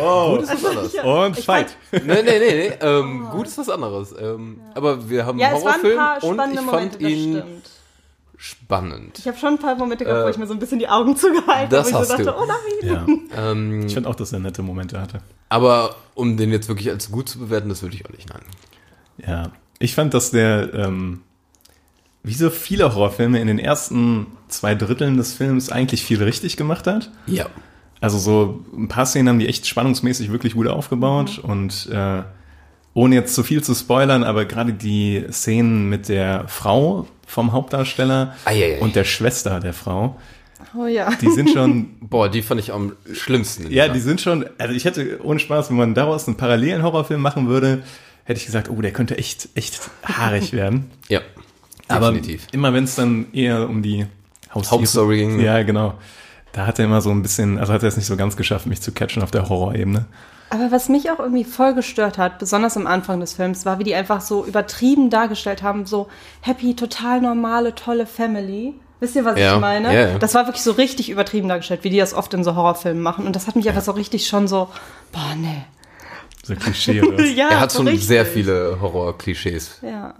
Oh, 0.00 0.36
Gut 0.36 0.42
ist 0.44 0.52
was 0.54 0.64
anderes. 0.64 0.94
und 0.94 1.38
Ich 1.38 1.44
Fight. 1.44 1.76
nee, 1.92 2.00
nee, 2.04 2.22
nee, 2.22 2.38
nee. 2.38 2.72
Ähm, 2.80 3.28
Gut 3.30 3.46
ist 3.46 3.58
was 3.58 3.68
anderes. 3.68 4.14
Ähm, 4.18 4.60
Aber 4.74 5.08
wir 5.08 5.26
haben 5.26 5.38
Ja, 5.38 5.50
Horrorfilm 5.52 5.96
paar 5.98 6.24
und 6.24 6.34
spannende 6.34 6.60
ich 6.60 6.66
Momente, 6.66 6.90
fand 6.92 7.02
das 7.04 7.10
ihn 7.10 7.32
stimmt. 7.36 7.70
spannend. 8.36 9.18
Ich 9.18 9.26
habe 9.26 9.36
schon 9.38 9.48
ein 9.54 9.58
paar 9.58 9.74
Momente 9.76 10.04
gehabt, 10.04 10.22
wo 10.22 10.26
Äh, 10.26 10.30
ich 10.30 10.38
mir 10.38 10.46
so 10.46 10.52
ein 10.54 10.58
bisschen 10.58 10.78
die 10.78 10.88
Augen 10.88 11.16
zugehalten 11.16 11.70
das 11.70 11.92
habe, 11.92 11.98
wo 11.98 12.02
ich 12.02 12.08
so 12.08 12.14
hast 12.14 12.26
dachte, 12.26 12.38
du. 12.38 12.42
oh 12.42 12.46
nein. 12.90 13.26
Ja. 13.34 13.50
Ähm, 13.50 13.86
Ich 13.86 13.94
finde 13.94 14.08
auch, 14.08 14.14
dass 14.14 14.32
er 14.32 14.38
nette 14.40 14.62
Momente 14.62 15.00
hatte. 15.00 15.18
aber 15.48 15.96
um 16.14 16.36
den 16.36 16.50
jetzt 16.50 16.68
wirklich 16.68 16.88
als 16.90 17.10
gut 17.10 17.28
zu 17.28 17.38
bewerten, 17.38 17.68
das 17.68 17.82
würde 17.82 17.94
ich 17.96 18.04
auch 18.06 18.10
nicht 18.10 18.28
nein. 18.30 18.42
Ja. 19.26 19.52
Ich 19.78 19.94
fand, 19.94 20.14
dass 20.14 20.30
der, 20.30 20.72
ähm, 20.74 21.22
wie 22.26 22.34
so 22.34 22.50
viele 22.50 22.84
Horrorfilme 22.94 23.40
in 23.40 23.46
den 23.46 23.58
ersten 23.58 24.26
zwei 24.48 24.74
Dritteln 24.74 25.16
des 25.16 25.32
Films 25.34 25.70
eigentlich 25.70 26.02
viel 26.04 26.22
richtig 26.22 26.56
gemacht 26.56 26.86
hat. 26.86 27.10
Ja. 27.26 27.46
Also 28.00 28.18
so 28.18 28.64
ein 28.76 28.88
paar 28.88 29.06
Szenen 29.06 29.28
haben 29.28 29.38
die 29.38 29.48
echt 29.48 29.66
spannungsmäßig 29.66 30.30
wirklich 30.30 30.54
gut 30.54 30.66
aufgebaut 30.66 31.38
und 31.38 31.88
äh, 31.90 32.22
ohne 32.94 33.14
jetzt 33.14 33.34
zu 33.34 33.42
viel 33.42 33.62
zu 33.62 33.74
spoilern, 33.74 34.24
aber 34.24 34.44
gerade 34.44 34.72
die 34.72 35.24
Szenen 35.30 35.88
mit 35.88 36.08
der 36.08 36.48
Frau 36.48 37.06
vom 37.26 37.52
Hauptdarsteller 37.52 38.34
Eieiei. 38.44 38.80
und 38.80 38.96
der 38.96 39.04
Schwester 39.04 39.60
der 39.60 39.72
Frau, 39.72 40.16
Oh 40.76 40.86
ja. 40.86 41.10
die 41.20 41.30
sind 41.30 41.50
schon, 41.50 41.90
Boah, 42.00 42.28
die 42.28 42.42
fand 42.42 42.60
ich 42.60 42.72
am 42.72 42.92
schlimmsten. 43.12 43.70
ja, 43.70 43.88
die 43.88 44.00
sind 44.00 44.20
schon, 44.20 44.44
also 44.58 44.74
ich 44.74 44.84
hätte 44.84 45.20
ohne 45.22 45.38
Spaß, 45.38 45.70
wenn 45.70 45.76
man 45.76 45.94
daraus 45.94 46.26
einen 46.26 46.36
parallelen 46.36 46.82
Horrorfilm 46.82 47.20
machen 47.22 47.48
würde, 47.48 47.82
hätte 48.24 48.40
ich 48.40 48.46
gesagt, 48.46 48.68
oh, 48.70 48.80
der 48.82 48.92
könnte 48.92 49.16
echt, 49.16 49.48
echt 49.54 49.80
haarig 50.04 50.52
werden. 50.52 50.90
Ja. 51.08 51.20
Aber 51.88 52.10
Definitiv. 52.12 52.46
immer 52.52 52.72
wenn 52.72 52.84
es 52.84 52.94
dann 52.96 53.26
eher 53.32 53.68
um 53.68 53.82
die 53.82 54.06
Haustiere- 54.54 54.70
Hauptstory 54.80 55.16
ging. 55.18 55.40
Ja, 55.40 55.62
genau. 55.62 55.94
Da 56.52 56.66
hat 56.66 56.78
er 56.78 56.86
immer 56.86 57.00
so 57.00 57.10
ein 57.10 57.22
bisschen, 57.22 57.58
also 57.58 57.72
hat 57.72 57.82
er 57.82 57.88
es 57.88 57.96
nicht 57.96 58.06
so 58.06 58.16
ganz 58.16 58.36
geschafft, 58.36 58.66
mich 58.66 58.80
zu 58.80 58.92
catchen 58.92 59.22
auf 59.22 59.30
der 59.30 59.48
Horrorebene. 59.48 60.06
Aber 60.50 60.70
was 60.70 60.88
mich 60.88 61.10
auch 61.10 61.18
irgendwie 61.18 61.44
voll 61.44 61.74
gestört 61.74 62.18
hat, 62.18 62.38
besonders 62.38 62.76
am 62.76 62.86
Anfang 62.86 63.20
des 63.20 63.34
Films, 63.34 63.66
war, 63.66 63.78
wie 63.78 63.84
die 63.84 63.94
einfach 63.94 64.20
so 64.20 64.44
übertrieben 64.46 65.10
dargestellt 65.10 65.62
haben, 65.62 65.86
so 65.86 66.08
happy, 66.40 66.74
total 66.74 67.20
normale, 67.20 67.74
tolle 67.74 68.06
Family. 68.06 68.74
Wisst 69.00 69.16
ihr, 69.16 69.24
was 69.24 69.38
Ja, 69.38 69.56
ich 69.56 69.60
meine? 69.60 69.92
ja, 69.92 70.08
ja. 70.12 70.18
Das 70.18 70.34
war 70.34 70.46
wirklich 70.46 70.62
so 70.62 70.72
richtig 70.72 71.10
übertrieben 71.10 71.48
dargestellt, 71.48 71.84
wie 71.84 71.90
die 71.90 71.98
das 71.98 72.14
oft 72.14 72.32
in 72.32 72.42
so 72.44 72.54
Horrorfilmen 72.54 73.02
machen. 73.02 73.26
Und 73.26 73.36
das 73.36 73.46
hat 73.46 73.56
mich 73.56 73.68
einfach 73.68 73.82
so 73.82 73.92
richtig 73.92 74.26
schon 74.28 74.48
so, 74.48 74.68
boah, 75.12 75.34
nee. 75.36 75.64
So 76.44 76.54
Klischee 76.54 77.02
ja, 77.36 77.48
er 77.50 77.60
hat 77.60 77.72
so 77.72 77.78
schon 77.80 77.88
richtig. 77.88 78.06
sehr 78.06 78.24
viele 78.24 78.78
Horror-Klischees. 78.80 79.80
Ja. 79.82 80.14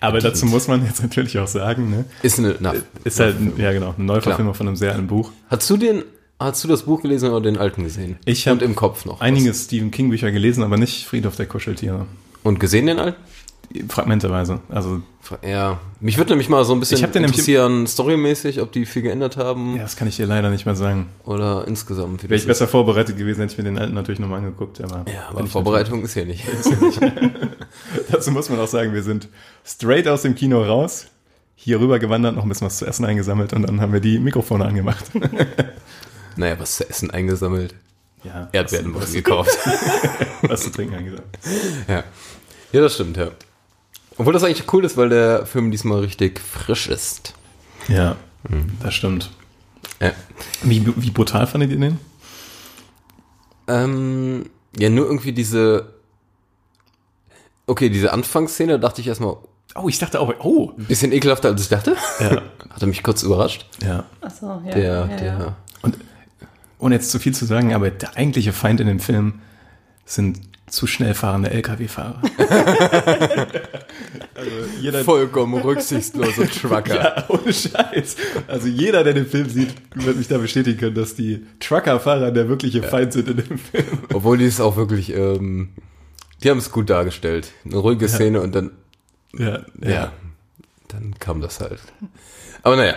Aber 0.00 0.20
dazu 0.20 0.46
muss 0.46 0.68
man 0.68 0.84
jetzt 0.84 1.02
natürlich 1.02 1.38
auch 1.38 1.48
sagen, 1.48 1.90
ne? 1.90 2.04
Ist 2.22 2.38
eine. 2.38 2.56
Na, 2.60 2.74
Ist 3.04 3.18
halt, 3.20 3.36
ja 3.56 3.72
genau, 3.72 3.94
eine 3.96 4.04
Neuverfilmung 4.06 4.54
von 4.54 4.68
einem 4.68 4.76
sehr 4.76 4.92
alten 4.92 5.06
Buch. 5.06 5.32
hast 5.48 5.68
du 5.70 5.76
den. 5.76 6.02
Hast 6.40 6.62
du 6.62 6.68
das 6.68 6.84
Buch 6.84 7.02
gelesen 7.02 7.30
oder 7.30 7.40
den 7.40 7.56
alten 7.58 7.82
gesehen? 7.82 8.16
Ich 8.24 8.46
hab 8.46 8.52
Und 8.54 8.62
im 8.62 8.76
Kopf 8.76 9.04
noch. 9.04 9.14
was? 9.14 9.20
Einige 9.22 9.52
Stephen 9.52 9.90
King 9.90 10.10
Bücher 10.10 10.30
gelesen, 10.30 10.62
aber 10.62 10.76
nicht 10.76 11.04
Friedhof 11.04 11.34
der 11.34 11.46
Kuscheltiere. 11.46 12.06
Und 12.44 12.60
gesehen 12.60 12.86
den 12.86 13.00
alten? 13.00 13.18
Fragmenteweise. 13.88 14.60
Also, 14.68 15.02
Ja. 15.42 15.78
Mich 16.00 16.16
würde 16.16 16.30
nämlich 16.30 16.48
mal 16.48 16.64
so 16.64 16.72
ein 16.72 16.80
bisschen 16.80 17.04
interessieren, 17.04 17.86
storymäßig, 17.86 18.60
ob 18.60 18.72
die 18.72 18.86
viel 18.86 19.02
geändert 19.02 19.36
haben 19.36 19.76
ja, 19.76 19.82
das 19.82 19.96
kann 19.96 20.08
ich 20.08 20.16
dir 20.16 20.26
leider 20.26 20.48
nicht 20.50 20.64
mehr 20.64 20.74
sagen. 20.76 21.06
oder 21.24 21.66
insgesamt. 21.66 22.22
Wäre 22.22 22.34
ich 22.34 22.42
das 22.42 22.42
ist. 22.42 22.46
besser 22.46 22.68
vorbereitet 22.68 23.18
gewesen, 23.18 23.40
hätte 23.40 23.52
ich 23.52 23.58
mir 23.58 23.64
den 23.64 23.78
alten 23.78 23.94
natürlich 23.94 24.20
nochmal 24.20 24.38
angeguckt. 24.38 24.80
Aber, 24.80 25.04
Ja, 25.10 25.28
aber 25.28 25.46
Vorbereitung 25.46 26.02
ist 26.02 26.14
hier 26.14 26.24
nicht. 26.24 26.44
Dazu 28.10 28.30
muss 28.30 28.48
man 28.48 28.58
auch 28.60 28.68
sagen, 28.68 28.92
wir 28.92 29.02
sind 29.02 29.28
straight 29.64 30.08
aus 30.08 30.22
dem 30.22 30.34
Kino 30.34 30.62
raus, 30.62 31.06
hier 31.54 31.80
rüber 31.80 31.98
gewandert, 31.98 32.36
noch 32.36 32.44
ein 32.44 32.48
bisschen 32.48 32.66
was 32.66 32.78
zu 32.78 32.86
essen 32.86 33.04
eingesammelt 33.04 33.52
und 33.52 33.62
dann 33.62 33.80
haben 33.80 33.92
wir 33.92 34.00
die 34.00 34.18
Mikrofone 34.18 34.64
angemacht. 34.64 35.04
naja, 36.36 36.58
was 36.58 36.76
zu 36.76 36.88
essen 36.88 37.10
eingesammelt. 37.10 37.74
ja, 38.24 38.48
Erdbeeren 38.52 38.94
wurden 38.94 39.12
gekauft. 39.12 39.58
was, 40.42 40.62
zu 40.62 40.70
trinken 40.70 40.94
angesammelt. 40.94 41.38
ja. 41.88 42.04
ja, 42.72 42.80
das 42.80 42.94
stimmt, 42.94 43.16
ja. 43.16 43.30
Obwohl 44.18 44.32
das 44.32 44.44
eigentlich 44.44 44.72
cool 44.72 44.84
ist, 44.84 44.96
weil 44.96 45.08
der 45.08 45.46
Film 45.46 45.70
diesmal 45.70 46.00
richtig 46.00 46.40
frisch 46.40 46.88
ist. 46.88 47.34
Ja, 47.86 48.16
das 48.82 48.94
stimmt. 48.94 49.30
Ja. 50.00 50.12
Wie, 50.62 50.86
wie 50.96 51.10
brutal 51.10 51.46
fandet 51.46 51.70
ihr 51.70 51.78
den? 51.78 51.98
Ähm, 53.68 54.50
ja, 54.78 54.90
nur 54.90 55.06
irgendwie 55.06 55.32
diese. 55.32 55.94
Okay, 57.66 57.90
diese 57.90 58.12
Anfangsszene, 58.12 58.72
da 58.72 58.78
dachte 58.78 59.00
ich 59.00 59.06
erstmal, 59.06 59.36
Oh, 59.74 59.88
ich 59.88 59.98
dachte 59.98 60.20
auch, 60.20 60.32
oh. 60.40 60.72
ein 60.76 60.86
bisschen 60.86 61.12
ekelhafter 61.12 61.48
als 61.48 61.62
ich 61.62 61.68
dachte. 61.68 61.96
Ja, 62.20 62.30
Hat 62.70 62.80
er 62.80 62.86
mich 62.86 63.02
kurz 63.02 63.22
überrascht. 63.22 63.66
ja. 63.82 64.04
Achso, 64.20 64.62
ja. 64.64 64.72
Der, 64.72 64.82
ja, 64.82 65.06
der. 65.06 65.26
Ja. 65.26 65.56
Und 65.82 65.98
ohne 66.78 66.94
jetzt 66.96 67.10
zu 67.10 67.18
viel 67.18 67.34
zu 67.34 67.44
sagen, 67.44 67.74
aber 67.74 67.90
der 67.90 68.16
eigentliche 68.16 68.52
Feind 68.52 68.80
in 68.80 68.86
dem 68.86 69.00
Film 69.00 69.40
sind 70.04 70.40
zu 70.66 70.86
schnell 70.86 71.14
fahrende 71.14 71.50
LKW-Fahrer. 71.50 72.22
also 74.50 74.80
jeder, 74.80 75.04
Vollkommen 75.04 75.60
rücksichtsloser 75.62 76.48
Trucker. 76.48 76.94
ja, 77.16 77.24
ohne 77.28 77.52
Scheiß. 77.52 78.16
Also 78.46 78.68
jeder, 78.68 79.04
der 79.04 79.14
den 79.14 79.26
Film 79.26 79.48
sieht, 79.48 79.74
wird 79.94 80.16
mich 80.16 80.28
da 80.28 80.38
bestätigen 80.38 80.78
können, 80.78 80.94
dass 80.94 81.14
die 81.14 81.46
Trucker-Fahrer 81.60 82.30
der 82.30 82.48
wirkliche 82.48 82.82
Feind 82.82 83.12
sind 83.12 83.28
in 83.28 83.36
dem 83.36 83.58
Film. 83.58 83.98
Obwohl 84.12 84.38
die 84.38 84.46
es 84.46 84.60
auch 84.60 84.76
wirklich, 84.76 85.12
ähm, 85.14 85.70
die 86.42 86.50
haben 86.50 86.58
es 86.58 86.70
gut 86.70 86.90
dargestellt. 86.90 87.52
Eine 87.64 87.76
ruhige 87.76 88.08
Szene 88.08 88.40
und 88.40 88.54
dann, 88.54 88.70
Ja, 89.36 89.60
ja. 89.80 90.12
dann 90.88 91.14
kam 91.18 91.40
das 91.40 91.60
halt. 91.60 91.80
Aber 92.62 92.76
naja, 92.76 92.94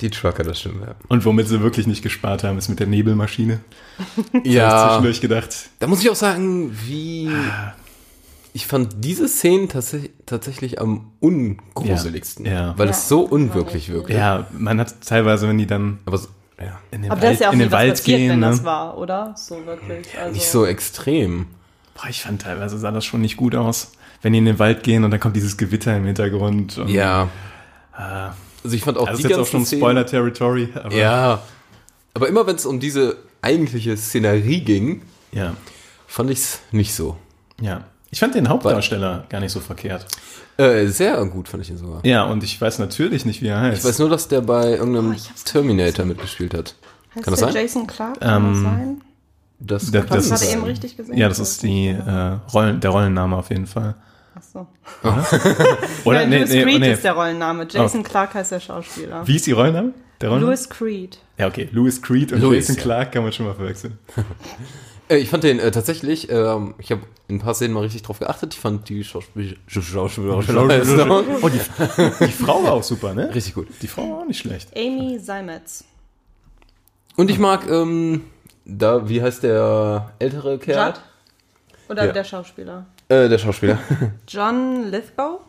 die 0.00 0.10
Trucker, 0.10 0.42
das 0.42 0.60
stimmt, 0.60 0.82
ja. 0.82 0.94
Und 1.08 1.24
womit 1.24 1.48
sie 1.48 1.62
wirklich 1.62 1.86
nicht 1.86 2.02
gespart 2.02 2.44
haben, 2.44 2.58
ist 2.58 2.68
mit 2.68 2.80
der 2.80 2.86
Nebelmaschine. 2.86 3.60
Da 3.96 4.04
hab 4.38 4.44
ich 4.44 4.52
Ja, 4.52 4.88
zwischendurch 4.88 5.20
gedacht, 5.22 5.54
da 5.78 5.86
muss 5.86 6.02
ich 6.02 6.10
auch 6.10 6.16
sagen, 6.16 6.76
wie, 6.86 7.30
ich 8.56 8.66
fand 8.66 9.04
diese 9.04 9.28
Szenen 9.28 9.68
tats 9.68 9.94
tatsächlich 10.24 10.80
am 10.80 11.12
ungruseligsten. 11.20 12.46
Ja, 12.46 12.52
ja. 12.52 12.74
Weil 12.78 12.86
Ja, 12.86 12.92
es 12.92 13.06
so 13.06 13.24
das 13.24 13.32
unwirklich 13.32 13.90
wirkt. 13.90 14.08
ja, 14.08 14.46
man 14.56 14.80
hat 14.80 14.94
teilweise, 15.06 15.46
wenn 15.46 15.58
die 15.58 15.66
dann 15.66 15.98
Aber 16.06 16.16
so, 16.16 16.28
ja, 16.58 16.78
in 16.90 17.02
den 17.02 17.10
Aber 17.10 17.20
Wald, 17.20 17.34
ist 17.34 17.40
ja 17.40 17.48
auch 17.50 17.52
in 17.52 17.58
den 17.58 17.70
Wald 17.70 17.90
passiert, 17.90 18.18
gehen, 18.18 18.30
wenn 18.30 18.40
ne? 18.40 18.46
das 18.46 18.64
war, 18.64 18.96
oder? 18.96 19.34
So 19.36 19.66
wirklich. 19.66 20.06
Also, 20.18 20.32
nicht 20.32 20.48
so 20.48 20.64
extrem. 20.64 21.48
Boah, 21.94 22.08
ich 22.08 22.22
fand 22.22 22.40
teilweise 22.42 22.78
sah 22.78 22.90
das 22.92 23.04
schon 23.04 23.20
nicht 23.20 23.36
gut 23.36 23.54
aus. 23.54 23.92
Wenn 24.22 24.32
die 24.32 24.38
in 24.38 24.46
den 24.46 24.58
Wald 24.58 24.82
gehen 24.82 25.04
und 25.04 25.10
dann 25.10 25.20
kommt 25.20 25.36
dieses 25.36 25.58
Gewitter 25.58 25.94
im 25.94 26.06
Hintergrund. 26.06 26.78
Und, 26.78 26.88
Ja. 26.88 27.28
Ah, 27.92 28.32
Also 28.64 28.74
ich 28.74 28.82
fand 28.84 28.96
auch 28.96 29.06
das 29.06 29.18
die 29.18 29.24
ist 29.24 29.28
jetzt 29.30 29.38
auch 29.38 29.46
schon 29.46 29.66
Spoiler-Territory. 29.66 30.70
aber- 30.82 30.94
Ja. 30.94 31.42
Aber 32.14 32.26
immer 32.28 32.46
wenn 32.46 32.56
es 32.56 32.64
um 32.64 32.80
diese 32.80 33.18
eigentliche 33.42 33.94
Szenerie 33.98 34.62
ging, 34.62 35.02
Ja. 35.32 35.52
fand 36.06 36.30
ich 36.30 36.38
es 36.38 36.60
nicht 36.72 36.94
so. 36.94 37.18
Ja. 37.60 37.84
Ich 38.10 38.20
fand 38.20 38.34
den 38.34 38.48
Hauptdarsteller 38.48 39.24
gar 39.28 39.40
nicht 39.40 39.52
so 39.52 39.60
verkehrt. 39.60 40.06
Äh, 40.58 40.86
sehr 40.86 41.22
gut 41.26 41.48
fand 41.48 41.62
ich 41.64 41.70
ihn 41.70 41.76
sogar. 41.76 42.04
Ja, 42.06 42.24
und 42.24 42.42
ich 42.42 42.58
weiß 42.60 42.78
natürlich 42.78 43.24
nicht, 43.26 43.42
wie 43.42 43.48
er 43.48 43.60
heißt. 43.60 43.78
Ich 43.82 43.84
weiß 43.84 43.98
nur, 43.98 44.08
dass 44.08 44.28
der 44.28 44.40
bei 44.40 44.70
irgendeinem 44.70 45.12
Oh, 45.12 45.30
Terminator 45.44 46.04
mitgespielt 46.06 46.54
hat. 46.54 46.74
heißt 47.14 47.24
kann 47.24 47.32
das 47.32 47.40
der 47.40 47.52
sein? 47.52 47.62
Jason 47.62 47.86
Clark? 47.86 48.20
Kann 48.20 48.44
Ähm, 48.46 48.52
das 48.52 48.62
sein? 48.62 49.00
Das, 49.58 49.92
kann 49.92 50.06
das 50.08 50.08
Das 50.08 50.26
ist- 50.26 50.32
hat 50.32 50.42
er 50.42 50.52
eben 50.58 50.64
richtig 50.64 50.96
gesehen. 50.96 51.16
ja, 51.16 51.28
das 51.28 51.38
ist 51.38 51.62
die 51.62 51.88
äh, 51.88 52.38
Rollen, 52.52 52.80
der 52.80 52.90
Rollenname 52.90 53.36
auf 53.36 53.50
jeden 53.50 53.66
Fall. 53.66 53.94
Achso. 54.34 54.66
Oder? 56.04 56.20
ja, 56.22 56.26
nee, 56.26 56.38
Louis 56.38 56.50
nee, 56.50 56.62
Creed 56.62 56.80
nee. 56.80 56.92
ist 56.92 57.04
der 57.04 57.12
Rollenname. 57.14 57.66
Jason 57.70 58.02
Clark 58.02 58.34
heißt 58.34 58.52
der 58.52 58.60
Schauspieler. 58.60 59.26
Wie 59.26 59.36
ist 59.36 59.46
die 59.46 59.52
Rollenname? 59.52 59.92
Der 60.20 60.28
Rollenname? 60.28 60.52
Louis 60.54 60.68
Creed. 60.68 61.18
Ja, 61.38 61.46
okay. 61.48 61.68
Louis 61.72 62.00
Creed 62.00 62.32
und 62.32 62.40
Louis, 62.40 62.66
Jason 62.68 62.76
ja. 62.76 62.82
Clark 62.82 63.12
kann 63.12 63.22
man 63.22 63.32
schon 63.32 63.46
mal 63.46 63.54
verwechseln. 63.54 63.98
Äh, 65.08 65.16
ich 65.18 65.30
fand 65.30 65.44
den 65.44 65.58
äh, 65.58 65.70
tatsächlich, 65.70 66.30
ähm, 66.30 66.74
ich 66.78 66.90
habe 66.90 67.02
in 67.28 67.36
ein 67.36 67.40
paar 67.40 67.54
Szenen 67.54 67.74
mal 67.74 67.80
richtig 67.80 68.02
drauf 68.02 68.18
geachtet. 68.18 68.54
Ich 68.54 68.60
fand 68.60 68.88
die 68.88 69.04
Schauspiel 69.04 69.56
Schauspielerin 69.66 71.40
oh, 71.42 71.48
die, 71.48 71.60
die 72.24 72.32
Frau 72.32 72.62
war 72.62 72.72
auch 72.72 72.82
super, 72.82 73.14
ne? 73.14 73.34
richtig 73.34 73.54
gut. 73.54 73.68
Die 73.82 73.88
Frau 73.88 74.10
war 74.10 74.18
auch 74.20 74.26
nicht 74.26 74.38
schlecht. 74.38 74.76
Amy 74.76 75.18
Seimetz. 75.18 75.84
Und 77.16 77.30
ich 77.30 77.38
mag, 77.38 77.68
ähm, 77.70 78.22
da, 78.64 79.08
wie 79.08 79.22
heißt 79.22 79.42
der 79.42 80.12
ältere 80.18 80.58
Kerl? 80.58 80.88
Judd? 80.88 81.00
Oder 81.88 82.06
Ja. 82.06 82.12
der 82.12 82.24
Schauspieler? 82.24 82.86
Äh, 83.08 83.28
der 83.28 83.38
Schauspieler. 83.38 83.78
John 84.28 84.90
Lithgow? 84.90 85.40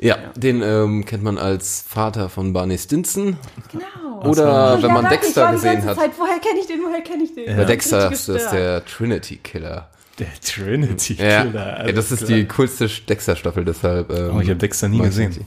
Ja, 0.00 0.16
den 0.36 0.62
ähm, 0.62 1.04
kennt 1.04 1.22
man 1.24 1.38
als 1.38 1.82
Vater 1.86 2.28
von 2.28 2.52
Barney 2.52 2.78
Stinson. 2.78 3.36
Genau. 3.72 4.28
Oder 4.28 4.74
Oh, 4.78 4.82
wenn 4.82 4.88
ja, 4.88 4.94
man 4.94 5.02
sag, 5.04 5.12
ich 5.14 5.20
Dexter 5.20 5.42
war 5.42 5.48
die 5.50 5.54
gesehen 5.56 5.72
ganze 5.74 5.88
hat. 5.88 5.96
Zeit, 5.96 6.10
woher 6.18 6.38
kenne 6.38 6.60
ich 6.60 6.66
den, 6.66 6.80
woher 6.82 7.00
kenne 7.02 7.22
ich 7.24 7.34
den? 7.34 7.56
Bei 7.56 7.64
Dexter 7.64 8.12
ist 8.12 8.28
das 8.28 8.50
der 8.50 8.84
Trinity 8.84 9.36
Killer. 9.36 9.90
Der 10.18 10.26
Trinity 10.44 11.14
Ja, 11.14 11.44
Killer. 11.44 11.86
ja 11.86 11.92
das 11.92 12.10
ist 12.12 12.26
klar. 12.26 12.38
die 12.38 12.44
coolste 12.46 12.88
Dexter-Staffel, 12.88 13.64
deshalb. 13.64 14.10
Ähm, 14.10 14.32
Oh, 14.36 14.40
ich 14.40 14.48
habe 14.48 14.58
Dexter 14.58 14.88
nie 14.88 14.98
gesehen. 15.00 15.30
die. 15.32 15.44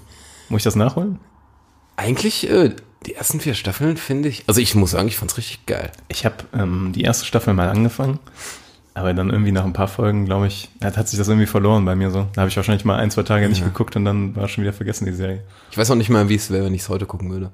Muss 0.49 0.59
ich 0.59 0.63
das 0.63 0.75
nachholen? 0.75 1.19
Eigentlich, 1.97 2.49
äh, 2.49 2.73
die 3.05 3.15
ersten 3.15 3.39
vier 3.39 3.53
Staffeln 3.53 3.97
finde 3.97 4.29
ich. 4.29 4.43
Also 4.47 4.61
ich 4.61 4.75
muss 4.75 4.91
sagen, 4.91 5.07
ich 5.07 5.17
fand's 5.17 5.37
richtig 5.37 5.65
geil. 5.65 5.91
Ich 6.07 6.25
habe 6.25 6.35
ähm, 6.53 6.91
die 6.95 7.01
erste 7.01 7.25
Staffel 7.25 7.53
mal 7.53 7.69
angefangen, 7.69 8.19
aber 8.93 9.13
dann 9.13 9.29
irgendwie 9.29 9.51
nach 9.51 9.63
ein 9.63 9.73
paar 9.73 9.87
Folgen, 9.87 10.25
glaube 10.25 10.47
ich, 10.47 10.69
hat, 10.83 10.97
hat 10.97 11.07
sich 11.07 11.17
das 11.17 11.27
irgendwie 11.27 11.47
verloren 11.47 11.85
bei 11.85 11.95
mir 11.95 12.11
so. 12.11 12.27
Da 12.33 12.41
habe 12.41 12.49
ich 12.49 12.57
wahrscheinlich 12.57 12.83
mal 12.83 12.97
ein, 12.97 13.11
zwei 13.11 13.23
Tage 13.23 13.47
nicht 13.47 13.63
geguckt 13.63 13.95
und 13.95 14.05
dann 14.05 14.35
war 14.35 14.47
schon 14.47 14.63
wieder 14.63 14.73
vergessen, 14.73 15.05
die 15.05 15.13
Serie. 15.13 15.43
Ich 15.71 15.77
weiß 15.77 15.89
auch 15.91 15.95
nicht 15.95 16.09
mal, 16.09 16.27
wie 16.29 16.35
es 16.35 16.51
wäre, 16.51 16.65
wenn 16.65 16.73
ich 16.73 16.81
es 16.81 16.89
heute 16.89 17.05
gucken 17.05 17.31
würde. 17.31 17.51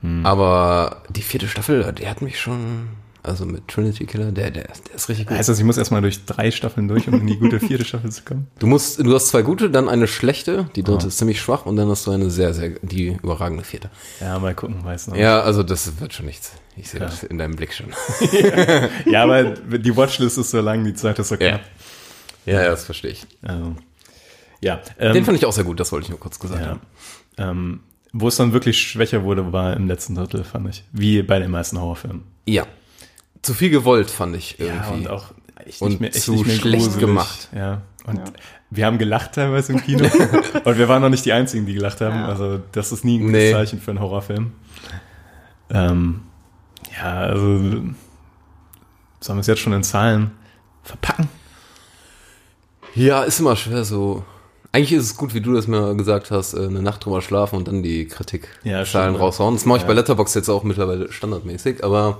Hm. 0.00 0.24
Aber 0.24 1.02
die 1.10 1.22
vierte 1.22 1.48
Staffel, 1.48 1.92
die 1.92 2.08
hat 2.08 2.22
mich 2.22 2.40
schon. 2.40 2.88
Also 3.22 3.44
mit 3.44 3.66
Trinity 3.66 4.06
Killer, 4.06 4.30
der, 4.30 4.52
der, 4.52 4.68
der 4.68 4.94
ist 4.94 5.08
richtig 5.08 5.26
gut. 5.26 5.36
Heißt 5.36 5.48
das, 5.48 5.58
ich 5.58 5.64
muss 5.64 5.76
erstmal 5.76 6.00
durch 6.00 6.24
drei 6.26 6.52
Staffeln 6.52 6.86
durch, 6.86 7.08
um 7.08 7.14
in 7.14 7.26
die 7.26 7.36
gute 7.36 7.58
vierte 7.58 7.84
Staffel 7.84 8.12
zu 8.12 8.22
kommen? 8.22 8.46
Du 8.60 8.68
musst, 8.68 9.04
du 9.04 9.12
hast 9.12 9.28
zwei 9.28 9.42
gute, 9.42 9.68
dann 9.68 9.88
eine 9.88 10.06
schlechte, 10.06 10.70
die 10.76 10.84
dritte 10.84 11.08
ist 11.08 11.18
ziemlich 11.18 11.40
schwach 11.40 11.66
und 11.66 11.74
dann 11.74 11.88
hast 11.88 12.06
du 12.06 12.12
eine 12.12 12.30
sehr, 12.30 12.54
sehr, 12.54 12.76
die 12.82 13.18
überragende 13.20 13.64
vierte. 13.64 13.90
Ja, 14.20 14.38
mal 14.38 14.54
gucken, 14.54 14.76
weiß 14.84 15.08
noch. 15.08 15.16
Ja, 15.16 15.40
also 15.40 15.64
das 15.64 15.98
wird 15.98 16.12
schon 16.12 16.26
nichts. 16.26 16.52
Ich 16.76 16.90
sehe 16.90 17.00
Ja. 17.00 17.06
das 17.06 17.22
in 17.22 17.38
deinem 17.38 17.56
Blick 17.56 17.72
schon. 17.72 17.86
ja, 19.10 19.22
aber 19.22 19.44
die 19.78 19.96
Watchlist 19.96 20.38
ist 20.38 20.50
so 20.50 20.60
lang, 20.60 20.84
die 20.84 20.94
Zeit 20.94 21.18
ist 21.18 21.28
so 21.28 21.36
knapp. 21.36 21.60
Ja, 22.44 22.62
ja, 22.62 22.68
das 22.70 22.84
verstehe 22.84 23.12
ich. 23.12 23.26
Also, 23.42 23.74
ja, 24.60 24.80
ähm, 24.98 25.14
Den 25.14 25.24
fand 25.24 25.38
ich 25.38 25.46
auch 25.46 25.52
sehr 25.52 25.64
gut, 25.64 25.80
das 25.80 25.90
wollte 25.92 26.04
ich 26.04 26.10
nur 26.10 26.20
kurz 26.20 26.38
gesagt 26.38 26.62
ja. 26.62 26.68
haben. 26.68 26.80
Ähm, 27.38 27.80
wo 28.12 28.28
es 28.28 28.36
dann 28.36 28.52
wirklich 28.52 28.80
schwächer 28.80 29.24
wurde, 29.24 29.52
war 29.52 29.74
im 29.76 29.86
letzten 29.88 30.14
Drittel, 30.14 30.44
fand 30.44 30.68
ich. 30.70 30.84
Wie 30.92 31.22
bei 31.22 31.38
den 31.38 31.50
meisten 31.50 31.78
Horrorfilmen. 31.80 32.22
Ja. 32.46 32.66
Zu 33.42 33.52
viel 33.54 33.70
gewollt, 33.70 34.10
fand 34.10 34.36
ich 34.36 34.58
irgendwie. 34.58 34.78
Ja, 34.86 34.90
und 34.90 35.08
auch 35.10 35.32
echt 35.64 35.82
Und 35.82 35.90
nicht 35.90 36.00
mehr, 36.00 36.10
echt 36.14 36.22
zu 36.24 36.32
nicht 36.32 36.46
mehr 36.46 36.56
schlecht 36.56 36.84
gruselig. 36.84 37.00
gemacht. 37.06 37.48
Ja. 37.54 37.82
Und 38.06 38.20
wir 38.70 38.86
haben 38.86 38.98
gelacht 38.98 39.32
teilweise 39.34 39.72
im 39.72 39.82
Kino. 39.82 40.04
und 40.64 40.78
wir 40.78 40.88
waren 40.88 41.02
noch 41.02 41.08
nicht 41.10 41.24
die 41.24 41.32
Einzigen, 41.32 41.66
die 41.66 41.74
gelacht 41.74 42.00
haben. 42.00 42.24
Also 42.24 42.60
das 42.72 42.92
ist 42.92 43.04
nie 43.04 43.18
ein 43.18 43.22
gutes 43.26 43.32
Nee. 43.42 43.52
Zeichen 43.52 43.80
für 43.80 43.90
einen 43.90 44.00
Horrorfilm. 44.00 44.52
Ähm, 45.70 46.22
ja, 46.96 47.18
also 47.18 47.58
sollen 49.20 49.38
wir 49.38 49.40
es 49.40 49.46
jetzt 49.46 49.60
schon 49.60 49.72
in 49.72 49.82
Zahlen 49.82 50.30
verpacken? 50.82 51.28
Ja, 52.94 53.22
ist 53.24 53.40
immer 53.40 53.56
schwer 53.56 53.84
so. 53.84 54.24
Eigentlich 54.72 54.92
ist 54.92 55.04
es 55.04 55.16
gut, 55.16 55.32
wie 55.34 55.40
du 55.40 55.54
das 55.54 55.66
mir 55.66 55.94
gesagt 55.96 56.30
hast, 56.30 56.54
äh, 56.54 56.66
eine 56.66 56.82
Nacht 56.82 57.04
drüber 57.04 57.22
schlafen 57.22 57.56
und 57.56 57.66
dann 57.68 57.82
die 57.82 58.06
Kritik 58.06 58.48
Ja, 58.62 58.84
Zahlen 58.84 59.10
stimmt. 59.14 59.20
raushauen. 59.20 59.54
Das 59.54 59.64
mache 59.64 59.78
ich 59.78 59.82
Ja. 59.82 59.88
bei 59.88 59.94
Letterbox 59.94 60.34
jetzt 60.34 60.48
auch 60.48 60.64
mittlerweile 60.64 61.10
standardmäßig, 61.12 61.82
aber 61.82 62.18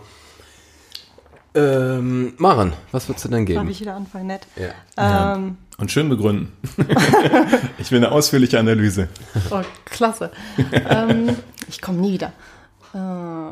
ähm, 1.55 2.35
Maren, 2.39 2.75
was 2.93 3.09
würdest 3.09 3.25
du 3.25 3.29
denn 3.31 3.47
Darf 3.47 3.55
geben? 3.57 3.71
ich 3.71 3.81
wieder 3.81 3.95
anfangen, 3.95 4.27
nett? 4.27 4.47
Ja. 4.57 5.35
Ähm, 5.37 5.57
Und 5.79 5.91
schön 5.91 6.09
begründen. 6.09 6.53
ich 7.79 7.91
will 7.91 7.99
eine 7.99 8.13
ausführliche 8.13 8.59
Analyse. 8.59 9.09
oh, 9.51 9.63
klasse. 9.87 10.31
ähm, 10.73 11.37
ich 11.69 11.81
komme 11.81 11.99
nie 11.99 12.13
wieder. 12.13 12.33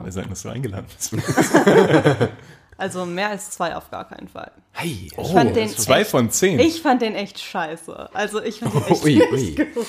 Wir 0.04 0.12
sagen, 0.12 0.30
dass 0.30 0.42
du 0.42 0.48
eingeladen 0.50 0.86
bist. 0.96 1.14
Also 2.76 3.06
mehr 3.06 3.30
als 3.30 3.50
zwei 3.52 3.76
auf 3.76 3.88
gar 3.92 4.08
keinen 4.08 4.26
Fall. 4.26 4.50
Hey. 4.72 5.08
Oh, 5.16 5.32
fand 5.32 5.54
den 5.54 5.68
zwei 5.68 6.00
echt- 6.00 6.10
von 6.10 6.28
zehn. 6.30 6.58
Ich 6.58 6.82
fand 6.82 7.02
den 7.02 7.14
echt 7.14 7.38
scheiße. 7.38 8.10
Also 8.12 8.42
ich 8.42 8.58
fand 8.58 8.74
den 8.74 8.82
echt 8.88 9.04
Ui, 9.04 9.14
nicht 9.14 9.32
ui. 9.60 9.66
gut. 9.74 9.86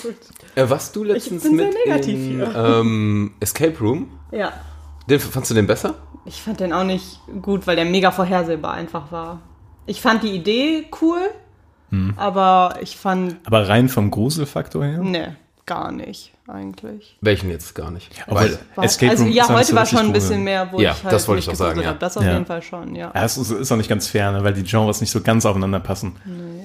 Äh, 0.53 0.69
warst 0.69 0.95
du 0.95 1.03
letztens 1.03 1.41
bin 1.43 1.57
sehr 1.57 1.65
mit 1.67 1.75
negativ 1.83 2.13
in 2.13 2.35
hier. 2.35 2.55
ähm, 2.55 3.33
Escape 3.39 3.75
Room? 3.79 4.19
Ja. 4.31 4.53
Den, 5.09 5.19
fandst 5.19 5.49
du 5.49 5.55
den 5.55 5.65
besser? 5.65 5.95
Ich 6.25 6.39
fand 6.43 6.59
den 6.59 6.73
auch 6.73 6.83
nicht 6.83 7.19
gut, 7.41 7.65
weil 7.65 7.75
der 7.75 7.85
mega 7.85 8.11
vorhersehbar 8.11 8.73
einfach 8.75 9.11
war. 9.11 9.41
Ich 9.87 9.99
fand 9.99 10.21
die 10.21 10.35
Idee 10.35 10.85
cool, 11.01 11.21
Hm. 11.89 12.13
aber 12.17 12.77
ich 12.81 12.97
fand, 12.97 13.37
Aber 13.45 13.67
rein 13.67 13.89
vom 13.89 14.11
Gruselfaktor 14.11 14.85
her? 14.85 14.99
ne, 14.99 15.35
gar 15.65 15.91
nicht 15.91 16.33
eigentlich. 16.47 17.17
Welchen 17.21 17.49
jetzt 17.49 17.73
gar 17.75 17.89
nicht? 17.91 18.09
War- 18.27 18.45
Escape 18.83 19.11
also 19.11 19.23
Room 19.23 19.33
ja, 19.33 19.43
ist 19.43 19.49
auch 19.49 19.57
nicht 19.57 19.67
heute 19.67 19.75
war 19.75 19.85
schon 19.85 19.99
ein 19.99 20.13
bisschen 20.13 20.43
mehr, 20.43 20.69
wo 20.71 20.79
Ja, 20.79 20.91
ich 20.91 21.03
halt 21.03 21.13
das 21.13 21.27
wollte 21.27 21.39
ich 21.41 21.49
auch 21.49 21.55
sagen, 21.55 21.81
ja. 21.81 21.87
hab. 21.89 21.99
Das 21.99 22.17
auf 22.17 22.23
Ja. 22.23 22.33
jeden 22.33 22.45
Fall 22.45 22.61
schon, 22.61 22.95
ja. 22.95 23.11
Ja, 23.13 23.23
es 23.23 23.37
ist, 23.37 23.51
ist 23.51 23.71
auch 23.71 23.77
nicht 23.77 23.89
ganz 23.89 24.07
fair, 24.07 24.31
ne, 24.31 24.43
weil 24.43 24.53
die 24.53 24.63
Genres 24.63 25.01
nicht 25.01 25.11
so 25.11 25.21
ganz 25.21 25.45
aufeinander 25.45 25.79
passen. 25.79 26.15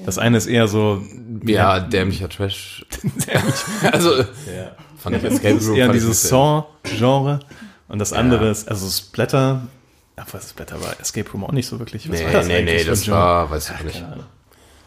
Das 0.06 0.18
eine 0.18 0.36
ist 0.36 0.46
eher 0.46 0.68
so, 0.68 1.02
Ja, 1.44 1.80
dämlicher 1.80 2.28
Trash. 2.28 2.84
also, 3.92 4.24
fand 4.98 5.16
ich 5.16 5.24
Escape 5.24 5.54
das 5.54 5.62
ist 5.64 5.68
Room. 5.70 5.76
eher 5.76 5.88
dieses 5.92 6.22
Saw-Genre 6.28 7.40
und 7.88 7.98
das 7.98 8.12
andere 8.12 8.48
ist, 8.50 8.68
also 8.68 8.88
Splatter, 8.88 9.62
obwohl 10.20 10.40
Splatter 10.42 10.80
war 10.82 10.98
Escape 11.00 11.30
Room 11.30 11.44
auch 11.44 11.52
nicht 11.52 11.66
so 11.66 11.78
wirklich. 11.78 12.10
Was 12.10 12.18
Nee, 12.18 12.24
war 12.26 12.32
das 12.32 12.46
nee, 12.46 12.62
nee, 12.62 12.84
das 12.84 13.02
Genre? 13.02 13.18
war, 13.18 13.50
weiß 13.50 13.70
ich 13.70 13.76
auch 13.76 13.84
nicht. 13.84 14.04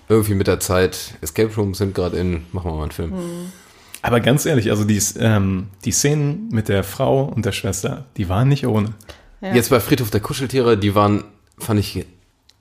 Irgendwie 0.10 0.36
mit 0.36 0.48
der 0.48 0.60
Zeit. 0.60 1.16
Escape 1.22 1.50
Rooms 1.56 1.78
sind 1.80 1.96
gerade 1.96 2.18
in, 2.18 2.46
machen 2.52 2.70
wir 2.72 2.76
mal 2.76 2.84
einen 2.84 2.92
Film. 2.92 3.14
Aber 4.04 4.20
ganz 4.20 4.46
ehrlich, 4.46 4.70
also 4.70 4.84
die, 4.84 5.02
ähm, 5.20 5.68
die 5.86 5.92
Szenen 5.92 6.50
mit 6.52 6.68
der 6.70 6.84
Frau 6.84 7.24
und 7.24 7.46
der 7.46 7.54
Schwester, 7.54 8.06
die 8.18 8.30
waren 8.30 8.50
nicht 8.50 8.68
ohne. 8.68 8.89
Ja. 9.42 9.54
Jetzt 9.56 9.70
bei 9.72 9.80
Friedhof 9.80 10.12
der 10.12 10.20
Kuscheltiere, 10.20 10.78
die 10.78 10.94
waren, 10.94 11.24
fand 11.58 11.80
ich, 11.80 12.06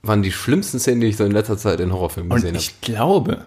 waren 0.01 0.23
die 0.23 0.31
schlimmsten 0.31 0.79
Szenen, 0.79 1.01
die 1.01 1.07
ich 1.07 1.17
so 1.17 1.25
in 1.25 1.31
letzter 1.31 1.57
Zeit 1.57 1.79
in 1.81 1.91
Horrorfilmen 1.93 2.31
Und 2.31 2.37
gesehen 2.37 2.55
habe. 2.55 2.63
ich 2.63 2.79
glaube, 2.81 3.45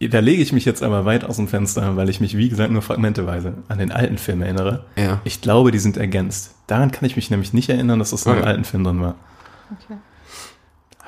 da 0.00 0.18
lege 0.18 0.42
ich 0.42 0.52
mich 0.52 0.64
jetzt 0.64 0.82
aber 0.82 1.04
weit 1.04 1.24
aus 1.24 1.36
dem 1.36 1.46
Fenster, 1.46 1.96
weil 1.96 2.08
ich 2.08 2.20
mich, 2.20 2.36
wie 2.36 2.48
gesagt, 2.48 2.72
nur 2.72 2.82
fragmenteweise 2.82 3.54
an 3.68 3.78
den 3.78 3.92
alten 3.92 4.18
Film 4.18 4.42
erinnere. 4.42 4.84
Ja. 4.96 5.20
Ich 5.24 5.40
glaube, 5.40 5.70
die 5.70 5.78
sind 5.78 5.96
ergänzt. 5.96 6.54
Daran 6.66 6.90
kann 6.90 7.04
ich 7.04 7.14
mich 7.16 7.30
nämlich 7.30 7.52
nicht 7.52 7.68
erinnern, 7.68 7.98
dass 8.00 8.10
das 8.10 8.26
in 8.26 8.32
einem 8.32 8.40
Okay. 8.40 8.48
alten 8.50 8.64
Film 8.64 8.82
drin 8.84 9.00
war. 9.02 9.14
Okay. 9.84 9.98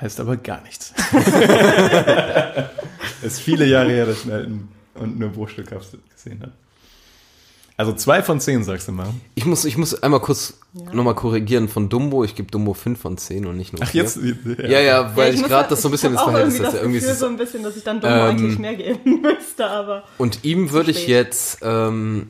Heißt 0.00 0.20
aber 0.20 0.36
gar 0.36 0.62
nichts. 0.62 0.92
ist 3.22 3.40
viele 3.40 3.66
Jahre 3.66 3.90
her, 3.90 4.06
dass 4.06 4.18
ich 4.18 4.24
einen 4.24 4.32
alten 4.34 4.68
und 4.94 5.18
nur 5.18 5.30
bruchstückhaft 5.30 5.96
gesehen 6.14 6.40
habe. 6.40 6.52
Also 7.76 7.94
zwei 7.94 8.22
von 8.22 8.38
zehn, 8.38 8.62
sagst 8.62 8.86
du 8.86 8.92
mal. 8.92 9.08
Ich 9.34 9.46
muss, 9.46 9.64
ich 9.64 9.76
muss 9.78 10.02
einmal 10.02 10.20
kurz 10.20 10.54
nochmal 10.92 11.14
korrigieren 11.14 11.68
von 11.68 11.88
Dumbo. 11.88 12.22
Ich 12.22 12.34
gebe 12.34 12.50
Dumbo 12.50 12.74
5 12.74 13.00
von 13.00 13.16
10 13.16 13.46
und 13.46 13.56
nicht 13.56 13.72
nur 13.72 13.82
Ach, 13.82 13.88
4. 13.88 14.02
jetzt. 14.02 14.18
Ja, 14.58 14.78
ja, 14.80 15.16
weil 15.16 15.34
ich, 15.34 15.40
muss 15.40 15.48
gerade 15.48 15.70
das 15.70 15.82
so 15.82 15.88
ein 15.88 15.90
bisschen 15.90 16.12
ich 16.14 16.20
ins 16.20 16.22
Verhältnis 16.22 16.54
irgendwie 16.58 16.64
setze. 16.64 16.72
das 16.76 16.82
Irgendwie 16.82 16.98
Gefühl 17.00 17.12
ist 17.12 17.18
so 17.20 17.26
ein 17.26 17.36
bisschen, 17.38 17.62
dass 17.62 17.76
ich 17.76 17.82
dann 17.82 18.00
Dumbo 18.00 18.14
Ähm, 18.14 18.22
eigentlich 18.36 18.58
mehr 18.58 18.74
geben 18.76 19.20
müsste, 19.22 19.66
aber 19.66 20.04
und 20.18 20.44
ihm 20.44 20.70
würde 20.70 20.90
ich 20.90 21.06
jetzt, 21.08 21.58
ähm, 21.62 22.28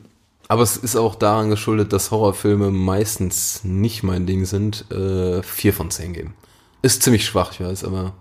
aber 0.48 0.62
es 0.62 0.77
ist 0.77 0.96
auch 0.96 1.16
daran 1.16 1.51
geschuldet, 1.51 1.92
dass 1.92 2.11
Horrorfilme 2.12 2.70
meistens 2.70 3.62
nicht 3.64 4.05
mein 4.05 4.27
Ding 4.27 4.44
sind, 4.46 4.90
äh, 4.92 5.42
4 5.42 5.72
von 5.75 5.90
10 5.90 6.12
geben. 6.14 6.35
Ist 6.83 7.03
ziemlich 7.03 7.27
schwach, 7.27 7.51
ich 7.53 7.61
weiß, 7.61 7.85
aber 7.85 8.14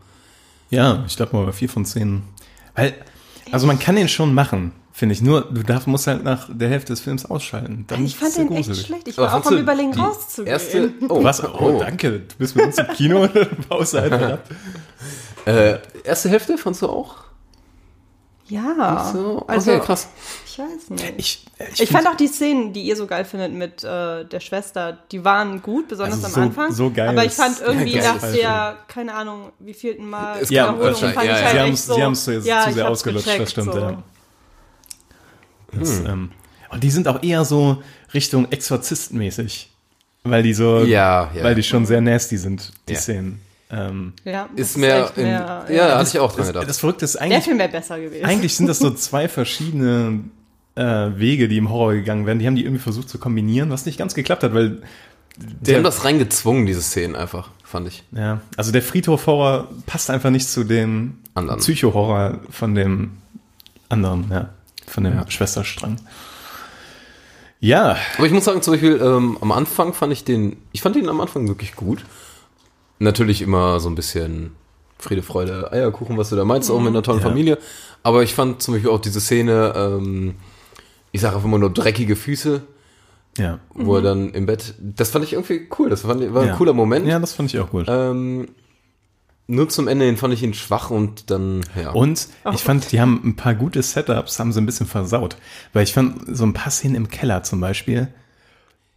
Ja, 0.72 1.04
ich 1.08 1.16
glaube 1.16 1.36
mal 1.36 1.52
vier 1.54 1.70
von 1.70 1.86
zehn. 1.86 2.24
Weil, 2.76 2.94
also 3.52 3.68
man 3.68 3.80
kann 3.80 3.96
den 3.96 4.08
schon 4.08 4.34
machen, 4.34 4.72
finde 4.92 5.14
ich. 5.14 5.22
Nur, 5.22 5.42
du 5.42 5.64
darfst, 5.64 5.88
musst 5.88 6.08
halt 6.08 6.24
nach 6.24 6.50
der 6.52 6.70
Hälfte 6.70 6.94
des 6.94 7.02
Films 7.02 7.26
ausschalten. 7.26 7.86
Dann 7.88 8.06
ich 8.06 8.16
fand 8.16 8.36
den 8.36 8.52
echt 8.52 8.68
gruselig. 8.68 8.86
schlecht. 8.86 9.08
Ich 9.08 9.18
Aber 9.18 9.28
war 9.32 9.40
auch 9.40 9.46
am 9.46 9.58
überlegen 9.58 9.94
rauszugehen. 9.94 10.54
Erste, 10.54 10.92
oh, 11.10 11.24
Was? 11.24 11.44
Oh, 11.44 11.80
danke. 11.80 12.20
Du 12.20 12.36
bist 12.38 12.56
mit 12.56 12.66
uns 12.66 12.78
im 12.78 12.88
Kino 12.90 13.24
oder 13.24 13.46
baust 13.70 13.96
einfach 13.96 14.34
ab? 14.34 14.50
Äh, 15.46 15.78
erste 16.04 16.30
Hälfte 16.30 16.58
fandst 16.58 16.82
du 16.82 16.88
auch? 16.90 17.16
Ja, 18.52 19.10
So, 19.14 19.44
also 19.48 19.72
okay, 19.72 19.82
krass. 19.86 20.10
ich 20.46 20.60
weiß 20.60 20.90
nicht. 20.90 21.14
Ich, 21.18 21.46
Ich 21.82 21.90
fand 21.90 22.06
auch 22.08 22.16
die 22.16 22.28
Szenen, 22.28 22.74
die 22.74 22.82
ihr 22.82 22.96
so 22.98 23.08
geil 23.08 23.24
findet 23.24 23.54
mit 23.54 23.84
äh, 23.84 24.26
der 24.26 24.40
Schwester, 24.42 24.98
die 25.12 25.24
waren 25.24 25.62
gut, 25.62 25.88
besonders 25.88 26.16
Also 26.24 26.28
am 26.28 26.34
so- 26.34 26.42
Anfang. 26.42 26.72
so 26.74 26.92
geil 26.92 27.10
Aber 27.10 27.24
ich 27.24 27.32
fand 27.32 27.62
irgendwie 27.66 27.96
nach 28.00 28.20
der, 28.20 28.78
keine 28.90 29.14
Ahnung, 29.14 29.52
wie 29.60 29.74
vielten 29.74 30.10
Mal 30.10 30.40
Es 30.42 30.50
Ja, 30.50 30.78
wahrscheinlich, 30.78 31.16
fand 31.16 31.28
ja, 31.28 31.34
ich 31.36 31.40
ja. 31.40 31.46
halt 31.46 31.78
Sie 31.78 31.92
echt 31.94 32.02
haben's- 32.02 32.26
so. 32.26 32.32
jetzt 32.32 32.46
ja, 32.48 32.64
zu 32.64 32.70
ich 32.70 32.76
sehr 32.76 32.90
ausgelutscht, 32.90 33.26
gecheckt, 33.26 33.42
das 33.44 33.52
stimmt, 33.52 33.74
so. 33.74 33.80
ja. 33.80 34.04
Das, 35.74 36.00
ähm, 36.02 36.32
und 36.70 36.84
die 36.84 36.92
sind 36.92 37.08
auch 37.08 37.24
eher 37.24 37.46
so 37.46 37.82
Richtung 38.14 38.48
Exorzist-mäßig. 38.52 39.68
Weil 40.24 40.44
die 40.44 40.54
so, 40.54 40.80
Ja, 40.84 41.32
ja. 41.34 41.44
weil 41.44 41.56
die 41.56 41.64
schon 41.64 41.86
sehr 41.86 42.02
nasty 42.02 42.38
sind, 42.38 42.72
die 42.90 42.94
Ja. 42.94 43.00
Szenen. 43.00 43.42
Ähm, 43.72 44.14
Ja, 44.26 44.50
das 44.56 44.70
Ist 44.72 44.78
mehr, 44.78 45.12
in, 45.16 45.24
mehr, 45.24 45.66
ja, 45.70 45.98
hatte 45.98 46.10
ich 46.10 46.20
auch 46.20 46.32
dran 46.32 46.40
das, 46.40 46.48
gedacht. 46.48 46.70
das 46.70 46.80
Verrückte 46.80 47.06
ist 47.06 47.16
Der 47.16 47.22
eigentlich, 47.22 47.44
Film 47.46 47.58
wäre 47.60 47.70
besser 47.70 48.00
gewesen. 48.00 48.26
eigentlich 48.26 48.56
sind 48.56 48.68
das 48.68 48.80
so 48.80 48.90
zwei 48.96 49.28
verschiedene 49.30 50.22
äh, 50.76 50.84
Wege, 51.16 51.48
die 51.48 51.58
im 51.58 51.70
Horror 51.70 51.94
gegangen 51.94 52.26
werden. 52.26 52.40
Die 52.40 52.48
haben 52.48 52.56
die 52.56 52.64
irgendwie 52.64 52.82
versucht 52.84 53.10
zu 53.10 53.18
kombinieren, 53.18 53.70
was 53.70 53.86
nicht 53.86 53.98
ganz 53.98 54.14
geklappt 54.14 54.44
hat, 54.44 54.54
weil 54.54 54.82
Die 55.38 55.76
haben 55.76 55.84
das 55.84 56.04
reingezwungen, 56.04 56.66
diese 56.66 56.82
Szenen 56.82 57.16
einfach, 57.16 57.50
fand 57.64 57.88
ich. 57.88 58.04
Ja, 58.12 58.42
also 58.58 58.72
der 58.72 58.82
Friedhof-Horror 58.82 59.70
passt 59.86 60.10
einfach 60.10 60.30
nicht 60.32 60.50
zu 60.50 60.64
dem 60.66 61.18
Anderen. 61.34 61.60
Psycho-Horror 61.62 62.40
von 62.50 62.76
dem 62.76 63.12
anderen, 63.88 64.26
ja, 64.32 64.50
von 64.88 65.04
dem 65.06 65.16
Ja. 65.16 65.30
Schwesterstrang. 65.30 65.96
Ja, 67.60 67.96
Aber 68.18 68.26
ich 68.26 68.34
muss 68.34 68.46
sagen, 68.46 68.62
zum 68.64 68.74
Beispiel, 68.74 69.00
ähm, 69.02 69.38
am 69.40 69.52
Anfang 69.52 69.94
fand 69.94 70.12
ich 70.14 70.24
den, 70.24 70.58
ich 70.72 70.82
fand 70.82 70.96
den 70.96 71.08
am 71.10 71.22
Anfang 71.22 71.48
wirklich 71.48 71.76
gut. 71.76 72.04
Natürlich 73.02 73.42
immer 73.42 73.80
so 73.80 73.90
ein 73.90 73.96
bisschen 73.96 74.52
Friede, 75.00 75.24
Freude, 75.24 75.72
Eierkuchen, 75.72 76.18
was 76.18 76.30
du 76.30 76.36
da 76.36 76.46
meinst, 76.46 76.70
auch 76.70 76.80
mit 76.80 76.90
einer 76.90 77.02
tollen 77.02 77.20
Ja. 77.20 77.28
Familie. 77.28 77.58
Aber 78.04 78.22
ich 78.22 78.36
fand 78.36 78.62
zum 78.62 78.76
Beispiel 78.76 78.92
auch 78.92 79.00
diese 79.02 79.20
Szene, 79.20 79.74
ähm, 79.76 80.36
ich 81.12 81.22
sage 81.22 81.36
einfach 81.36 81.48
immer 81.48 81.58
nur 81.58 81.72
dreckige 81.74 82.16
Füße, 82.16 82.62
Ja. 83.40 83.58
wo 83.74 83.96
er 83.96 84.04
dann 84.04 84.30
im 84.34 84.46
Bett, 84.46 84.76
das 84.80 85.10
fand 85.10 85.26
ich 85.26 85.34
irgendwie 85.34 85.68
cool, 85.80 85.90
das 85.90 86.02
fand, 86.02 86.22
ich- 86.22 86.32
war 86.34 86.46
ja. 86.46 86.52
ein 86.52 86.58
cooler 86.58 86.74
Moment. 86.74 87.08
Ja, 87.08 87.18
das 87.20 87.34
fand 87.34 87.52
ich 87.52 87.60
auch 87.60 87.72
gut. 87.72 87.86
Ähm, 87.88 88.50
nur 89.48 89.68
zum 89.70 89.88
Ende 89.88 90.06
hin 90.06 90.18
fand 90.18 90.34
ich 90.36 90.44
ihn 90.44 90.54
schwach 90.54 90.92
und 90.92 91.32
dann, 91.32 91.62
ja. 91.76 91.90
Und 91.92 92.28
ich 92.54 92.62
fand, 92.62 92.92
die 92.92 93.02
haben 93.02 93.20
ein 93.26 93.36
paar 93.36 93.56
gute 93.56 93.82
Setups, 93.82 94.40
haben 94.40 94.52
sie 94.54 94.62
ein 94.62 94.68
bisschen 94.68 94.86
versaut. 94.86 95.38
Weil 95.74 95.84
ich 95.84 95.94
fand, 95.94 96.38
so 96.38 96.44
ein 96.46 96.54
paar 96.54 96.72
Szenen 96.72 96.94
im 96.96 97.10
Keller 97.10 97.42
zum 97.42 97.60
Beispiel, 97.60 98.10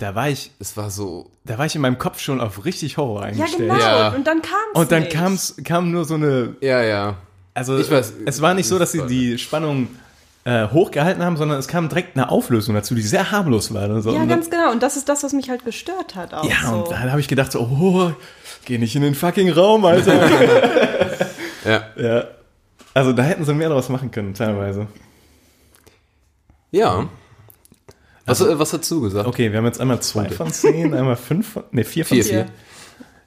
da 0.05 0.15
war 0.15 0.29
ich, 0.29 0.51
es 0.61 0.77
war 0.77 0.91
so, 0.91 1.31
da 1.45 1.57
war 1.57 1.65
ich 1.65 1.75
in 1.75 1.81
meinem 1.81 1.97
Kopf 1.97 2.21
schon 2.21 2.39
auf 2.43 2.67
richtig 2.67 2.99
Horror 2.99 3.21
Ja, 3.23 3.27
eingestellt. 3.29 3.71
genau. 3.71 3.79
Ja. 3.79 4.09
Und 4.11 4.27
dann 4.27 4.43
kam 4.43 4.53
es 4.75 4.81
Und 4.81 4.93
dann 4.93 5.09
kam's, 5.09 5.55
kam 5.65 5.91
nur 5.91 6.05
so 6.05 6.15
eine, 6.15 6.57
ja, 6.61 6.83
ja. 6.83 7.17
also 7.55 7.79
Ich 7.79 7.91
weiß, 7.91 8.13
es 8.27 8.43
war 8.43 8.53
nicht 8.53 8.69
so, 8.69 8.79
dass 8.79 8.93
sie 8.93 9.07
die 9.07 9.39
Spannung 9.39 9.89
äh, 10.45 10.69
hochgehalten 10.69 11.25
haben, 11.25 11.39
sondern 11.39 11.59
es 11.59 11.69
kam 11.69 11.89
direkt 11.89 12.19
eine 12.19 12.29
Auflösung 12.29 12.75
dazu, 12.75 12.95
die 12.95 13.01
sehr 13.01 13.31
harmlos 13.31 13.73
war. 13.73 13.89
Also, 13.89 14.13
Ja, 14.15 14.21
und 14.21 14.29
ganz 14.29 14.51
genau. 14.51 14.73
Und 14.73 14.83
das 14.83 14.99
ist 14.99 15.09
das, 15.09 15.23
was 15.23 15.33
mich 15.33 15.49
halt 15.49 15.65
gestört 15.65 16.17
hat. 16.17 16.35
Auch 16.35 16.45
Ja, 16.45 16.69
so. 16.69 16.75
und 16.83 16.91
dann 16.91 17.11
habe 17.11 17.21
ich 17.23 17.29
gedacht, 17.29 17.51
so, 17.51 17.61
oh, 17.61 18.13
geh 18.67 18.77
nicht 18.77 18.95
in 18.95 19.01
den 19.01 19.15
fucking 19.15 19.51
Raum, 19.51 19.85
Alter. 19.87 20.13
Ja. 21.65 21.83
ja. 21.97 22.25
Also 22.93 23.15
da 23.15 23.23
hätten 23.23 23.47
sie 23.47 23.55
mehr 23.55 23.71
draus 23.71 23.89
machen 23.89 24.11
können, 24.11 24.35
teilweise. 24.35 24.87
Ja. 26.73 27.09
Was, 28.27 28.41
äh, 28.41 28.59
was 28.59 28.73
hast 28.73 28.91
du 28.91 29.01
gesagt? 29.01 29.27
Okay, 29.27 29.51
wir 29.51 29.59
haben 29.59 29.67
jetzt 29.67 29.81
einmal 29.81 30.01
zwei 30.01 30.29
von 30.31 30.51
zehn, 30.53 30.95
einmal 30.95 31.17
fünf 31.17 31.53
von, 31.53 31.65
nee, 31.73 31.85
vier 31.85 32.05
von 32.05 32.17
Vier, 32.17 32.25
zehn. 32.25 32.33
vier. 32.45 32.47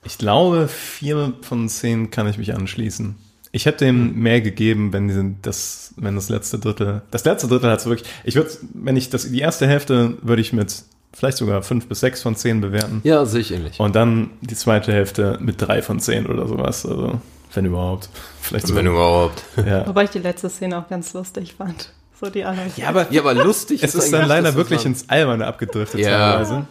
Ich 0.05 0.17
glaube, 0.17 0.67
vier 0.67 1.33
von 1.41 1.67
zehn 1.69 2.09
kann 2.11 2.27
ich 2.27 2.37
mich 2.37 2.53
anschließen. 2.55 3.15
Ich 3.51 3.65
hätte 3.65 3.85
dem 3.85 4.19
mehr 4.19 4.41
gegeben, 4.41 4.93
wenn 4.93 5.07
die, 5.07 5.35
das, 5.41 5.93
wenn 5.97 6.15
das 6.15 6.29
letzte 6.29 6.59
Drittel, 6.59 7.01
das 7.11 7.25
letzte 7.25 7.47
Drittel 7.47 7.69
hat 7.71 7.85
wirklich, 7.85 8.07
ich 8.23 8.35
würde, 8.35 8.49
wenn 8.73 8.95
ich 8.97 9.09
das, 9.09 9.29
die 9.31 9.39
erste 9.39 9.67
Hälfte 9.67 10.17
würde 10.21 10.41
ich 10.41 10.53
mit 10.53 10.83
vielleicht 11.13 11.37
sogar 11.37 11.63
fünf 11.63 11.87
bis 11.87 11.99
sechs 12.01 12.21
von 12.21 12.35
zehn 12.35 12.61
bewerten. 12.61 13.01
Ja, 13.03 13.25
sehe 13.25 13.41
ich 13.41 13.51
ähnlich. 13.51 13.79
Und 13.79 13.95
dann 13.95 14.31
die 14.41 14.55
zweite 14.55 14.91
Hälfte 14.91 15.37
mit 15.41 15.61
drei 15.61 15.81
von 15.81 15.99
zehn 15.99 16.27
oder 16.27 16.47
sowas. 16.47 16.85
Also, 16.85 17.19
wenn 17.53 17.65
überhaupt. 17.65 18.09
Vielleicht 18.41 18.67
sogar. 18.67 18.83
Wenn 18.83 18.91
überhaupt. 18.91 19.43
ja. 19.57 19.87
Wobei 19.87 20.03
ich 20.03 20.09
die 20.11 20.19
letzte 20.19 20.49
Szene 20.49 20.77
auch 20.77 20.87
ganz 20.89 21.13
lustig 21.13 21.55
fand. 21.57 21.91
So 22.19 22.29
die 22.29 22.43
anderen. 22.43 22.71
ja, 22.75 22.89
aber 22.89 23.11
Ja, 23.11 23.21
aber 23.21 23.33
lustig 23.35 23.83
es 23.83 23.93
ist 23.95 24.11
dann 24.11 24.27
leider 24.27 24.55
wirklich 24.55 24.79
war- 24.79 24.85
ins 24.87 25.07
Alberne 25.09 25.45
abgedriftet 25.45 25.99
Ja. 26.01 26.31
teilweise. 26.31 26.67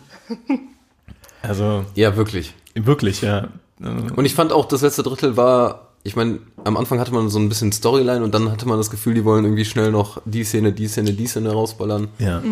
Also, 1.42 1.84
Ja, 1.94 2.16
wirklich. 2.16 2.54
wirklich, 2.74 3.20
ja. 3.22 3.48
Und 3.80 4.24
ich 4.24 4.34
fand 4.34 4.52
auch, 4.52 4.64
das 4.64 4.80
letzte 4.82 5.02
Drittel 5.02 5.36
war, 5.36 5.88
ich 6.02 6.16
meine, 6.16 6.38
am 6.64 6.76
Anfang 6.76 6.98
hatte 6.98 7.12
man 7.12 7.28
so 7.28 7.38
ein 7.38 7.48
bisschen 7.48 7.72
Storyline 7.72 8.24
und 8.24 8.34
dann 8.34 8.50
hatte 8.50 8.66
man 8.66 8.78
das 8.78 8.90
Gefühl, 8.90 9.14
die 9.14 9.24
wollen 9.24 9.44
irgendwie 9.44 9.64
schnell 9.64 9.90
noch 9.90 10.20
die 10.24 10.44
Szene, 10.44 10.72
die 10.72 10.88
Szene, 10.88 11.12
die 11.12 11.26
Szene 11.26 11.52
rausballern. 11.52 12.08
Ja. 12.18 12.42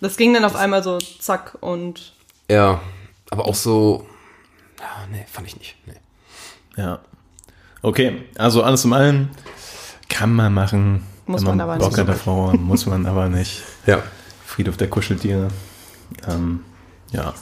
Das 0.00 0.16
ging 0.16 0.34
dann 0.34 0.44
auf 0.44 0.56
einmal 0.56 0.82
so 0.82 0.98
zack 0.98 1.56
und 1.60 2.12
Ja, 2.50 2.80
aber 3.30 3.46
auch 3.46 3.54
so, 3.54 4.06
ja, 4.78 5.06
nee, 5.10 5.24
fand 5.30 5.46
ich 5.46 5.56
nicht. 5.58 5.76
Nee. 5.86 5.94
Ja. 6.82 6.98
Okay, 7.82 8.22
also 8.36 8.62
alles 8.62 8.84
im 8.84 8.92
Allen 8.92 9.30
kann 10.08 10.32
man 10.34 10.52
machen. 10.52 11.02
Muss 11.26 11.42
wenn 11.42 11.56
man 11.56 11.60
aber 11.60 11.76
Bock 11.78 11.96
nicht. 11.96 12.26
Horror, 12.26 12.56
muss 12.56 12.86
man 12.86 13.06
aber 13.06 13.28
nicht. 13.28 13.62
Ja. 13.86 14.02
Friedhof 14.44 14.76
der 14.76 14.88
Kuscheltiere. 14.88 15.48
Ähm, 16.28 16.60
ja. 17.10 17.34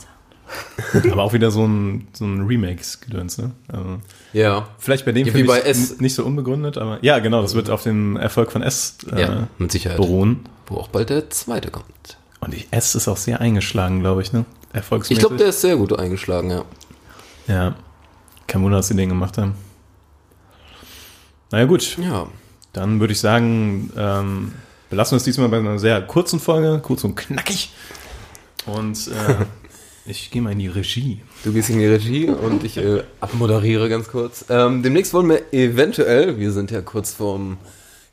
aber 1.11 1.23
auch 1.23 1.33
wieder 1.33 1.51
so 1.51 1.65
ein, 1.67 2.09
so 2.13 2.25
ein 2.25 2.47
Remakes-Gedöns, 2.47 3.39
ne? 3.39 3.51
Also, 3.69 3.99
Ja. 4.33 4.69
vielleicht 4.79 5.05
bei 5.05 5.13
dem 5.13 5.27
Ja, 5.27 5.35
wie 5.35 5.43
bei 5.45 5.61
S. 5.61 6.01
nicht 6.01 6.15
so 6.15 6.25
unbegründet, 6.25 6.79
aber 6.79 6.99
ja, 7.03 7.19
genau, 7.19 7.43
das 7.43 7.55
wird 7.55 7.71
auf 7.71 7.83
dem 7.83 8.17
Erfolg 8.17 8.53
von 8.53 8.63
S 8.63 8.97
äh, 9.13 9.21
Ja, 9.23 9.49
mit 9.59 9.73
Sicherheit. 9.73 9.97
beruhen. 9.99 10.41
Wo 10.67 10.77
auch 10.77 10.89
bald 10.89 11.11
der 11.11 11.29
zweite 11.31 11.71
kommt. 11.71 12.17
Und 12.41 12.53
die 12.55 12.67
S 12.71 12.95
ist 12.95 13.09
auch 13.09 13.17
sehr 13.17 13.41
eingeschlagen, 13.41 14.01
glaube 14.01 14.23
ich, 14.23 14.33
ne? 14.33 14.45
Ich 14.71 14.77
Erfolgsmäßig. 14.77 15.21
glaube, 15.21 15.37
der 15.37 15.49
ist 15.49 15.61
sehr 15.61 15.77
gut 15.77 15.99
eingeschlagen, 15.99 16.51
ja. 16.51 16.65
Ja. 17.47 17.75
Kein 18.47 18.63
Wunder, 18.63 18.79
dass 18.79 18.89
sie 18.89 18.97
den 18.97 19.09
gemacht 19.11 19.39
haben. 19.39 19.55
Naja, 21.51 21.65
gut. 21.67 21.97
Ja. 21.99 22.27
Dann 22.75 23.01
würde 23.01 23.13
ich 23.13 23.21
sagen, 23.21 23.91
ähm, 23.97 24.53
belassen 24.91 25.13
wir 25.13 25.19
es 25.19 25.23
diesmal 25.23 25.49
bei 25.49 25.59
einer 25.59 25.79
sehr 25.79 26.03
kurzen 26.03 26.41
Folge, 26.41 26.81
kurz 26.83 27.05
und 27.05 27.15
knackig. 27.15 27.73
Und 28.67 29.09
äh, 29.09 29.45
ich 30.11 30.31
gehe 30.31 30.43
mal 30.43 30.53
in 30.53 30.59
die 30.59 30.69
Regie. 30.69 31.23
Du 31.45 31.53
gehst 31.53 31.71
in 31.71 31.79
die 31.79 31.87
Regie 31.87 32.29
und 32.29 32.65
ich 32.65 32.77
äh, 32.77 33.05
abmoderiere 33.21 33.89
ganz 33.89 34.09
kurz. 34.09 34.45
Ähm, 34.51 34.83
demnächst 34.83 35.15
wollen 35.15 35.29
wir 35.29 35.53
eventuell, 35.53 36.39
wir 36.39 36.51
sind 36.51 36.73
ja 36.73 36.83
kurz 36.83 37.15
vorm 37.15 37.59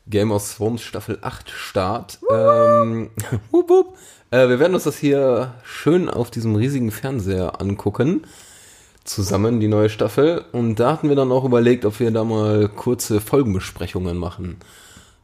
Game 0.06 0.30
of 0.30 0.56
Thrones 0.56 0.82
Staffel 0.82 1.18
8 1.20 1.50
Start. 1.50 2.20
Ähm, 2.32 3.10
wup, 3.50 3.68
wup, 3.68 3.98
äh, 4.30 4.48
wir 4.48 4.60
werden 4.60 4.74
uns 4.74 4.84
das 4.84 4.96
hier 4.96 5.54
schön 5.64 6.08
auf 6.08 6.30
diesem 6.30 6.54
riesigen 6.54 6.92
Fernseher 6.92 7.60
angucken. 7.60 8.22
Zusammen 9.04 9.60
die 9.60 9.68
neue 9.68 9.88
Staffel. 9.88 10.44
Und 10.52 10.76
da 10.76 10.92
hatten 10.92 11.08
wir 11.08 11.16
dann 11.16 11.32
auch 11.32 11.44
überlegt, 11.44 11.84
ob 11.84 11.98
wir 12.00 12.10
da 12.10 12.24
mal 12.24 12.68
kurze 12.68 13.20
Folgenbesprechungen 13.20 14.16
machen. 14.16 14.58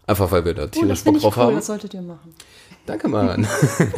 Einfach 0.07 0.33
weil 0.33 0.45
wir 0.45 0.55
da 0.55 0.65
oh, 0.65 0.67
tierisch 0.69 0.89
das 0.89 1.05
Bock 1.05 1.05
finde 1.05 1.19
ich 1.19 1.23
drauf 1.23 1.37
cool, 1.37 1.43
haben. 1.45 1.57
das 1.57 1.67
solltet 1.67 1.95
ihr 1.95 2.03
machen. 2.03 2.35
Danke, 2.87 3.09
Mann. 3.09 3.47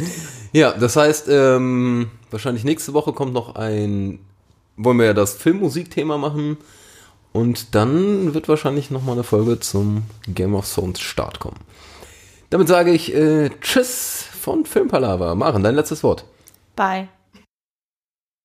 ja, 0.51 0.71
das 0.71 0.97
heißt, 0.97 1.29
ähm, 1.29 2.11
wahrscheinlich 2.29 2.65
nächste 2.65 2.93
Woche 2.93 3.13
kommt 3.13 3.33
noch 3.33 3.55
ein, 3.55 4.19
wollen 4.75 4.99
wir 4.99 5.05
ja 5.05 5.13
das 5.13 5.35
Filmmusikthema 5.35 6.17
machen 6.17 6.57
und 7.31 7.73
dann 7.75 8.33
wird 8.33 8.49
wahrscheinlich 8.49 8.91
noch 8.91 9.03
mal 9.03 9.13
eine 9.13 9.23
Folge 9.23 9.61
zum 9.61 10.03
Game 10.27 10.53
of 10.53 10.69
Thrones 10.69 10.99
Start 10.99 11.39
kommen. 11.39 11.57
Damit 12.49 12.67
sage 12.67 12.91
ich 12.91 13.15
äh, 13.15 13.49
Tschüss 13.61 14.25
von 14.41 14.65
Filmpalava. 14.65 15.33
Maren, 15.35 15.63
dein 15.63 15.75
letztes 15.75 16.03
Wort. 16.03 16.25
Bye. 16.75 17.07